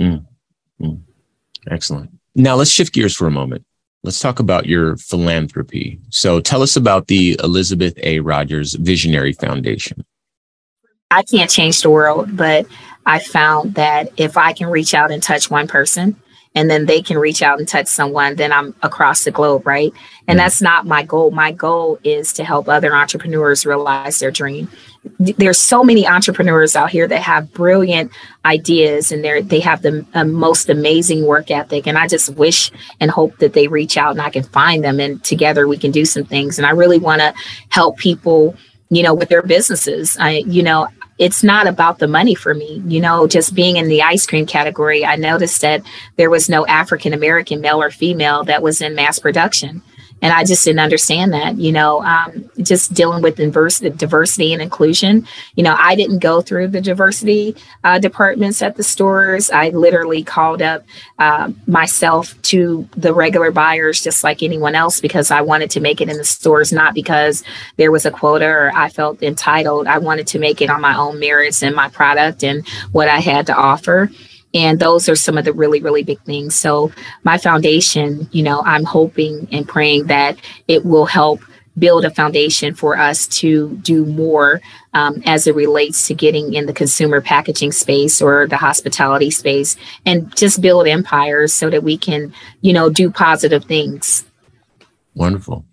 Mm. 0.00 0.24
Mm. 0.80 1.00
excellent. 1.70 2.10
Now 2.34 2.54
let's 2.54 2.70
shift 2.70 2.92
gears 2.92 3.16
for 3.16 3.26
a 3.26 3.30
moment 3.30 3.64
Let's 4.06 4.20
talk 4.20 4.38
about 4.38 4.66
your 4.66 4.96
philanthropy. 4.98 5.98
So 6.10 6.40
tell 6.40 6.62
us 6.62 6.76
about 6.76 7.08
the 7.08 7.38
Elizabeth 7.42 7.98
A. 8.04 8.20
Rogers 8.20 8.74
Visionary 8.74 9.32
Foundation. 9.32 10.04
I 11.10 11.24
can't 11.24 11.50
change 11.50 11.82
the 11.82 11.90
world, 11.90 12.36
but 12.36 12.66
I 13.04 13.18
found 13.18 13.74
that 13.74 14.12
if 14.16 14.36
I 14.36 14.52
can 14.52 14.68
reach 14.68 14.94
out 14.94 15.10
and 15.10 15.20
touch 15.20 15.50
one 15.50 15.66
person, 15.66 16.14
and 16.54 16.70
then 16.70 16.86
they 16.86 17.02
can 17.02 17.18
reach 17.18 17.42
out 17.42 17.58
and 17.58 17.66
touch 17.66 17.88
someone, 17.88 18.36
then 18.36 18.52
I'm 18.52 18.76
across 18.82 19.24
the 19.24 19.32
globe, 19.32 19.66
right? 19.66 19.92
And 19.92 19.98
mm-hmm. 20.28 20.36
that's 20.38 20.62
not 20.62 20.86
my 20.86 21.02
goal. 21.02 21.32
My 21.32 21.50
goal 21.50 21.98
is 22.04 22.32
to 22.34 22.44
help 22.44 22.68
other 22.68 22.94
entrepreneurs 22.94 23.66
realize 23.66 24.20
their 24.20 24.30
dream 24.30 24.70
there's 25.18 25.58
so 25.58 25.82
many 25.82 26.06
entrepreneurs 26.06 26.76
out 26.76 26.90
here 26.90 27.06
that 27.08 27.22
have 27.22 27.52
brilliant 27.52 28.10
ideas 28.44 29.12
and 29.12 29.24
they're 29.24 29.42
they 29.42 29.60
have 29.60 29.82
the 29.82 30.04
uh, 30.14 30.24
most 30.24 30.68
amazing 30.68 31.24
work 31.26 31.50
ethic. 31.50 31.86
And 31.86 31.98
I 31.98 32.06
just 32.06 32.30
wish 32.30 32.70
and 33.00 33.10
hope 33.10 33.36
that 33.38 33.52
they 33.52 33.68
reach 33.68 33.96
out 33.96 34.12
and 34.12 34.20
I 34.20 34.30
can 34.30 34.44
find 34.44 34.84
them 34.84 35.00
and 35.00 35.22
together 35.24 35.66
we 35.66 35.78
can 35.78 35.90
do 35.90 36.04
some 36.04 36.24
things. 36.24 36.58
And 36.58 36.66
I 36.66 36.70
really 36.70 36.98
want 36.98 37.20
to 37.20 37.34
help 37.68 37.98
people 37.98 38.56
you 38.88 39.02
know 39.02 39.14
with 39.14 39.28
their 39.28 39.42
businesses. 39.42 40.16
I 40.18 40.44
you 40.46 40.62
know 40.62 40.88
it's 41.18 41.42
not 41.42 41.66
about 41.66 41.98
the 41.98 42.08
money 42.08 42.34
for 42.34 42.54
me. 42.54 42.82
You 42.86 43.00
know 43.00 43.26
just 43.26 43.54
being 43.54 43.76
in 43.76 43.88
the 43.88 44.02
ice 44.02 44.26
cream 44.26 44.46
category 44.46 45.04
I 45.04 45.16
noticed 45.16 45.60
that 45.62 45.82
there 46.16 46.30
was 46.30 46.48
no 46.48 46.66
African 46.66 47.12
American 47.12 47.60
male 47.60 47.82
or 47.82 47.90
female 47.90 48.44
that 48.44 48.62
was 48.62 48.80
in 48.80 48.94
mass 48.94 49.18
production 49.18 49.82
and 50.22 50.32
I 50.32 50.44
just 50.44 50.64
didn't 50.64 50.80
understand 50.80 51.32
that. 51.32 51.58
You 51.58 51.72
know, 51.72 52.02
um, 52.02 52.48
just 52.62 52.94
dealing 52.94 53.22
with 53.22 53.36
diversity, 53.36 53.90
diversity 53.90 54.52
and 54.52 54.62
inclusion. 54.62 55.26
You 55.54 55.64
know, 55.64 55.76
I 55.78 55.94
didn't 55.94 56.18
go 56.18 56.40
through 56.40 56.68
the 56.68 56.80
diversity 56.80 57.56
uh, 57.84 57.98
departments 57.98 58.62
at 58.62 58.76
the 58.76 58.82
stores. 58.82 59.50
I 59.50 59.70
literally 59.70 60.22
called 60.22 60.62
up 60.62 60.84
uh, 61.18 61.52
myself 61.66 62.40
to 62.42 62.88
the 62.96 63.12
regular 63.12 63.50
buyers, 63.50 64.00
just 64.00 64.24
like 64.24 64.42
anyone 64.42 64.74
else, 64.74 65.00
because 65.00 65.30
I 65.30 65.42
wanted 65.42 65.70
to 65.72 65.80
make 65.80 66.00
it 66.00 66.08
in 66.08 66.16
the 66.16 66.24
stores, 66.24 66.72
not 66.72 66.94
because 66.94 67.44
there 67.76 67.92
was 67.92 68.06
a 68.06 68.10
quota 68.10 68.46
or 68.46 68.72
I 68.74 68.88
felt 68.88 69.22
entitled. 69.22 69.86
I 69.86 69.98
wanted 69.98 70.26
to 70.28 70.38
make 70.38 70.62
it 70.62 70.70
on 70.70 70.80
my 70.80 70.96
own 70.96 71.20
merits 71.20 71.62
and 71.62 71.74
my 71.74 71.88
product 71.88 72.42
and 72.42 72.66
what 72.92 73.08
I 73.08 73.18
had 73.18 73.46
to 73.46 73.54
offer. 73.54 74.10
And 74.56 74.80
those 74.80 75.06
are 75.06 75.16
some 75.16 75.36
of 75.36 75.44
the 75.44 75.52
really, 75.52 75.82
really 75.82 76.02
big 76.02 76.18
things. 76.22 76.54
So, 76.54 76.90
my 77.24 77.36
foundation, 77.36 78.26
you 78.32 78.42
know, 78.42 78.62
I'm 78.62 78.84
hoping 78.84 79.46
and 79.52 79.68
praying 79.68 80.06
that 80.06 80.38
it 80.66 80.86
will 80.86 81.04
help 81.04 81.40
build 81.78 82.06
a 82.06 82.10
foundation 82.10 82.74
for 82.74 82.96
us 82.96 83.26
to 83.26 83.76
do 83.82 84.06
more 84.06 84.62
um, 84.94 85.22
as 85.26 85.46
it 85.46 85.54
relates 85.54 86.06
to 86.06 86.14
getting 86.14 86.54
in 86.54 86.64
the 86.64 86.72
consumer 86.72 87.20
packaging 87.20 87.70
space 87.70 88.22
or 88.22 88.46
the 88.46 88.56
hospitality 88.56 89.30
space 89.30 89.76
and 90.06 90.34
just 90.34 90.62
build 90.62 90.86
empires 90.86 91.52
so 91.52 91.68
that 91.68 91.82
we 91.82 91.98
can, 91.98 92.32
you 92.62 92.72
know, 92.72 92.88
do 92.88 93.10
positive 93.10 93.66
things. 93.66 94.24
Wonderful. 95.14 95.66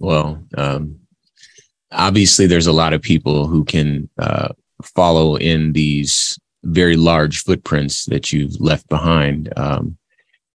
Well, 0.00 0.42
um, 0.58 0.98
obviously, 1.92 2.46
there's 2.46 2.66
a 2.66 2.72
lot 2.72 2.92
of 2.92 3.00
people 3.00 3.46
who 3.46 3.64
can 3.64 4.10
uh, 4.18 4.48
follow 4.82 5.36
in 5.36 5.74
these 5.74 6.36
very 6.66 6.96
large 6.96 7.42
footprints 7.42 8.04
that 8.06 8.32
you've 8.32 8.60
left 8.60 8.88
behind, 8.88 9.52
um, 9.56 9.96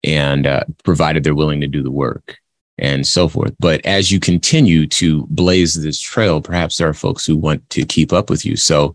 and 0.02 0.46
uh, 0.46 0.64
provided 0.84 1.24
they're 1.24 1.34
willing 1.34 1.60
to 1.60 1.66
do 1.66 1.82
the 1.82 1.90
work 1.90 2.38
and 2.80 3.06
so 3.06 3.28
forth. 3.28 3.54
But 3.60 3.84
as 3.84 4.10
you 4.10 4.18
continue 4.18 4.86
to 4.86 5.26
blaze 5.28 5.74
this 5.74 6.00
trail, 6.00 6.40
perhaps 6.40 6.78
there 6.78 6.88
are 6.88 6.94
folks 6.94 7.26
who 7.26 7.36
want 7.36 7.68
to 7.70 7.84
keep 7.84 8.12
up 8.12 8.30
with 8.30 8.44
you. 8.44 8.56
So, 8.56 8.94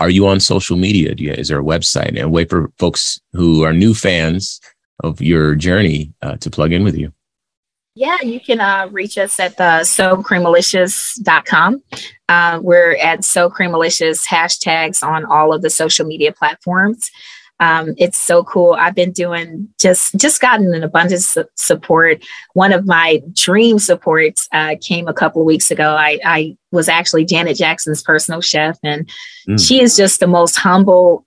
are 0.00 0.10
you 0.10 0.26
on 0.26 0.40
social 0.40 0.76
media? 0.76 1.14
You, 1.16 1.32
is 1.32 1.48
there 1.48 1.60
a 1.60 1.64
website 1.64 2.08
and 2.08 2.18
a 2.18 2.28
way 2.28 2.46
for 2.46 2.72
folks 2.78 3.20
who 3.32 3.62
are 3.62 3.74
new 3.74 3.94
fans 3.94 4.60
of 5.04 5.20
your 5.20 5.54
journey 5.54 6.14
uh, 6.22 6.36
to 6.38 6.50
plug 6.50 6.72
in 6.72 6.82
with 6.82 6.96
you? 6.96 7.12
Yeah, 7.98 8.20
you 8.20 8.40
can 8.40 8.60
uh, 8.60 8.88
reach 8.92 9.16
us 9.16 9.40
at 9.40 9.56
the 9.56 9.80
socreamalicious.com. 9.80 11.82
Uh, 12.28 12.60
we're 12.62 12.94
at 12.96 13.24
So 13.24 13.48
Creamalicious 13.48 14.26
hashtags 14.26 15.02
on 15.02 15.24
all 15.24 15.54
of 15.54 15.62
the 15.62 15.70
social 15.70 16.06
media 16.06 16.30
platforms. 16.30 17.10
Um, 17.58 17.94
it's 17.96 18.18
so 18.18 18.44
cool. 18.44 18.74
I've 18.74 18.94
been 18.94 19.12
doing 19.12 19.68
just 19.80 20.14
just 20.16 20.42
gotten 20.42 20.74
an 20.74 20.84
abundance 20.84 21.38
of 21.38 21.48
support. 21.54 22.22
One 22.52 22.74
of 22.74 22.86
my 22.86 23.22
dream 23.32 23.78
supports 23.78 24.46
uh, 24.52 24.74
came 24.82 25.08
a 25.08 25.14
couple 25.14 25.40
of 25.40 25.46
weeks 25.46 25.70
ago. 25.70 25.96
I, 25.96 26.18
I 26.22 26.54
was 26.72 26.90
actually 26.90 27.24
Janet 27.24 27.56
Jackson's 27.56 28.02
personal 28.02 28.42
chef, 28.42 28.78
and 28.82 29.10
mm. 29.48 29.66
she 29.66 29.80
is 29.80 29.96
just 29.96 30.20
the 30.20 30.26
most 30.26 30.56
humble, 30.56 31.24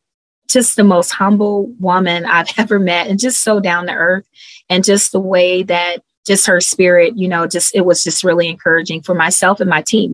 just 0.48 0.76
the 0.76 0.84
most 0.84 1.10
humble 1.10 1.66
woman 1.80 2.26
I've 2.26 2.52
ever 2.60 2.78
met, 2.78 3.08
and 3.08 3.20
just 3.20 3.42
so 3.42 3.60
down 3.60 3.88
to 3.88 3.94
earth, 3.94 4.28
and 4.70 4.84
just 4.84 5.12
the 5.12 5.20
way 5.20 5.64
that 5.64 6.04
just 6.30 6.46
her 6.46 6.62
spirit, 6.62 7.18
you 7.18 7.28
know, 7.28 7.48
just 7.48 7.76
it 7.76 7.82
was 7.86 8.04
just 8.04 8.24
really 8.24 8.48
encouraging 8.48 9.02
for 9.02 9.15
myself 9.15 9.60
and 9.60 9.70
my 9.70 9.82
team. 9.82 10.13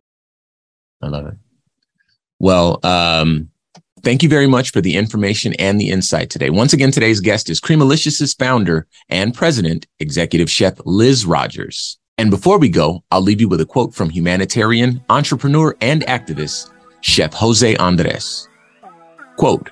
I 1.02 1.08
love 1.08 1.28
it. 1.28 1.34
Well, 2.40 2.80
um, 2.84 3.50
thank 4.02 4.24
you 4.24 4.30
very 4.30 4.48
much 4.48 4.72
for 4.72 4.80
the 4.80 4.96
information 4.96 5.54
and 5.56 5.80
the 5.80 5.90
insight 5.90 6.30
today. 6.30 6.50
Once 6.50 6.72
again, 6.72 6.92
today's 6.92 7.20
guest 7.20 7.50
is 7.50 7.60
Creamalicious' 7.60 8.38
founder 8.40 8.88
and 9.10 9.34
president, 9.34 9.88
executive 10.00 10.50
chef 10.50 10.80
Liz 10.86 11.26
Rogers. 11.26 12.00
And 12.18 12.32
before 12.32 12.60
we 12.60 12.70
go, 12.70 13.04
I'll 13.12 13.22
leave 13.22 13.42
you 13.42 13.50
with 13.50 13.60
a 13.60 13.66
quote 13.66 13.94
from 13.94 14.10
humanitarian, 14.10 15.04
entrepreneur, 15.10 15.76
and 15.82 16.02
activist, 16.04 16.72
Chef 17.02 17.34
Jose 17.34 17.76
Andres. 17.76 18.48
Quote, 19.36 19.70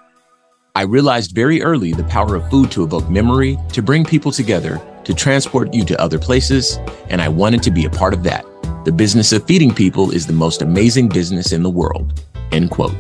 I 0.76 0.82
realized 0.82 1.34
very 1.34 1.62
early 1.62 1.94
the 1.94 2.04
power 2.04 2.36
of 2.36 2.50
food 2.50 2.70
to 2.72 2.84
evoke 2.84 3.10
memory, 3.10 3.58
to 3.72 3.82
bring 3.82 4.04
people 4.04 4.32
together, 4.32 4.82
to 5.06 5.14
transport 5.14 5.74
you 5.74 5.84
to 5.86 6.02
other 6.02 6.20
places, 6.20 6.78
and 7.10 7.22
I 7.22 7.28
wanted 7.28 7.64
to 7.64 7.72
be 7.72 7.86
a 7.86 7.90
part 7.90 8.14
of 8.14 8.24
that. 8.24 8.46
The 8.86 8.92
business 8.92 9.32
of 9.32 9.46
feeding 9.46 9.74
people 9.74 10.12
is 10.12 10.28
the 10.28 10.34
most 10.34 10.62
amazing 10.62 11.10
business 11.10 11.52
in 11.52 11.64
the 11.64 11.70
world. 11.70 12.24
End 12.52 12.70
quote. 12.70 12.96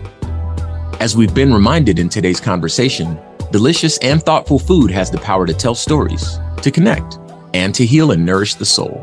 As 0.99 1.17
we've 1.17 1.33
been 1.33 1.53
reminded 1.53 1.99
in 1.99 2.09
today's 2.09 2.39
conversation, 2.39 3.19
delicious 3.51 3.97
and 3.99 4.23
thoughtful 4.23 4.59
food 4.59 4.91
has 4.91 5.11
the 5.11 5.17
power 5.17 5.45
to 5.45 5.53
tell 5.53 5.75
stories, 5.75 6.39
to 6.61 6.71
connect, 6.71 7.19
and 7.53 7.75
to 7.75 7.85
heal 7.85 8.11
and 8.11 8.25
nourish 8.25 8.55
the 8.55 8.65
soul. 8.65 9.01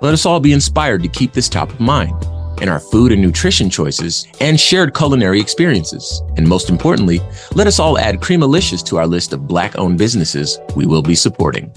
Let 0.00 0.14
us 0.14 0.26
all 0.26 0.40
be 0.40 0.52
inspired 0.52 1.02
to 1.02 1.08
keep 1.08 1.32
this 1.32 1.48
top 1.48 1.70
of 1.70 1.80
mind 1.80 2.14
in 2.60 2.68
our 2.68 2.80
food 2.80 3.12
and 3.12 3.22
nutrition 3.22 3.70
choices 3.70 4.26
and 4.40 4.58
shared 4.58 4.94
culinary 4.94 5.40
experiences. 5.40 6.22
And 6.36 6.46
most 6.46 6.70
importantly, 6.70 7.20
let 7.54 7.66
us 7.66 7.78
all 7.78 7.98
add 7.98 8.16
Creamalicious 8.16 8.84
to 8.86 8.96
our 8.96 9.06
list 9.06 9.32
of 9.32 9.46
Black 9.46 9.78
owned 9.78 9.98
businesses 9.98 10.58
we 10.74 10.86
will 10.86 11.02
be 11.02 11.14
supporting. 11.14 11.72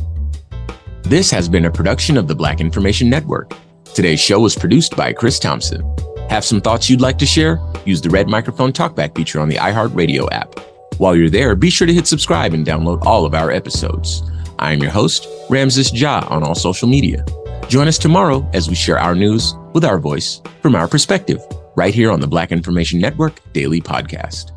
This 1.12 1.30
has 1.32 1.50
been 1.50 1.66
a 1.66 1.70
production 1.70 2.16
of 2.16 2.30
the 2.30 2.36
Black 2.36 2.62
Information 2.62 3.10
Network. 3.10 3.52
Today's 3.84 4.22
show 4.22 4.40
was 4.40 4.56
produced 4.56 4.96
by 4.96 5.12
Chris 5.12 5.40
Thompson. 5.40 5.84
Have 6.30 6.46
some 6.46 6.62
thoughts 6.62 6.90
you'd 6.90 7.02
like 7.02 7.18
to 7.18 7.26
share? 7.26 7.60
Use 7.84 8.00
the 8.00 8.10
red 8.10 8.30
microphone 8.30 8.72
talkback 8.72 9.14
feature 9.14 9.42
on 9.42 9.50
the 9.50 9.58
iHeartRadio 9.58 10.32
app. 10.32 10.58
While 11.00 11.18
you're 11.18 11.30
there, 11.30 11.54
be 11.54 11.70
sure 11.70 11.86
to 11.86 11.94
hit 11.94 12.08
subscribe 12.08 12.54
and 12.54 12.66
download 12.66 13.04
all 13.06 13.26
of 13.26 13.36
our 13.36 13.52
episodes. 13.52 14.24
I 14.58 14.72
am 14.72 14.80
your 14.80 14.92
host, 14.92 15.28
Ramses 15.50 15.92
Ja, 15.92 16.26
on 16.30 16.44
all 16.44 16.56
social 16.56 16.88
media. 16.88 17.26
Join 17.68 17.90
us 17.90 17.98
tomorrow 17.98 18.50
as 18.54 18.70
we 18.70 18.76
share 18.76 18.98
our 18.98 19.14
news 19.14 19.54
with 19.74 19.84
our 19.84 20.00
voice 20.00 20.42
from 20.62 20.76
our 20.76 20.88
perspective, 20.88 21.46
right 21.76 21.94
here 21.94 22.10
on 22.10 22.22
the 22.22 22.28
Black 22.28 22.54
Information 22.54 23.02
Network 23.02 23.38
Daily 23.52 23.82
Podcast. 23.82 24.52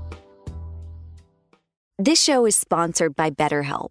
This 1.99 2.23
show 2.23 2.47
is 2.47 2.55
sponsored 2.55 3.17
by 3.17 3.31
BetterHelp. 3.31 3.91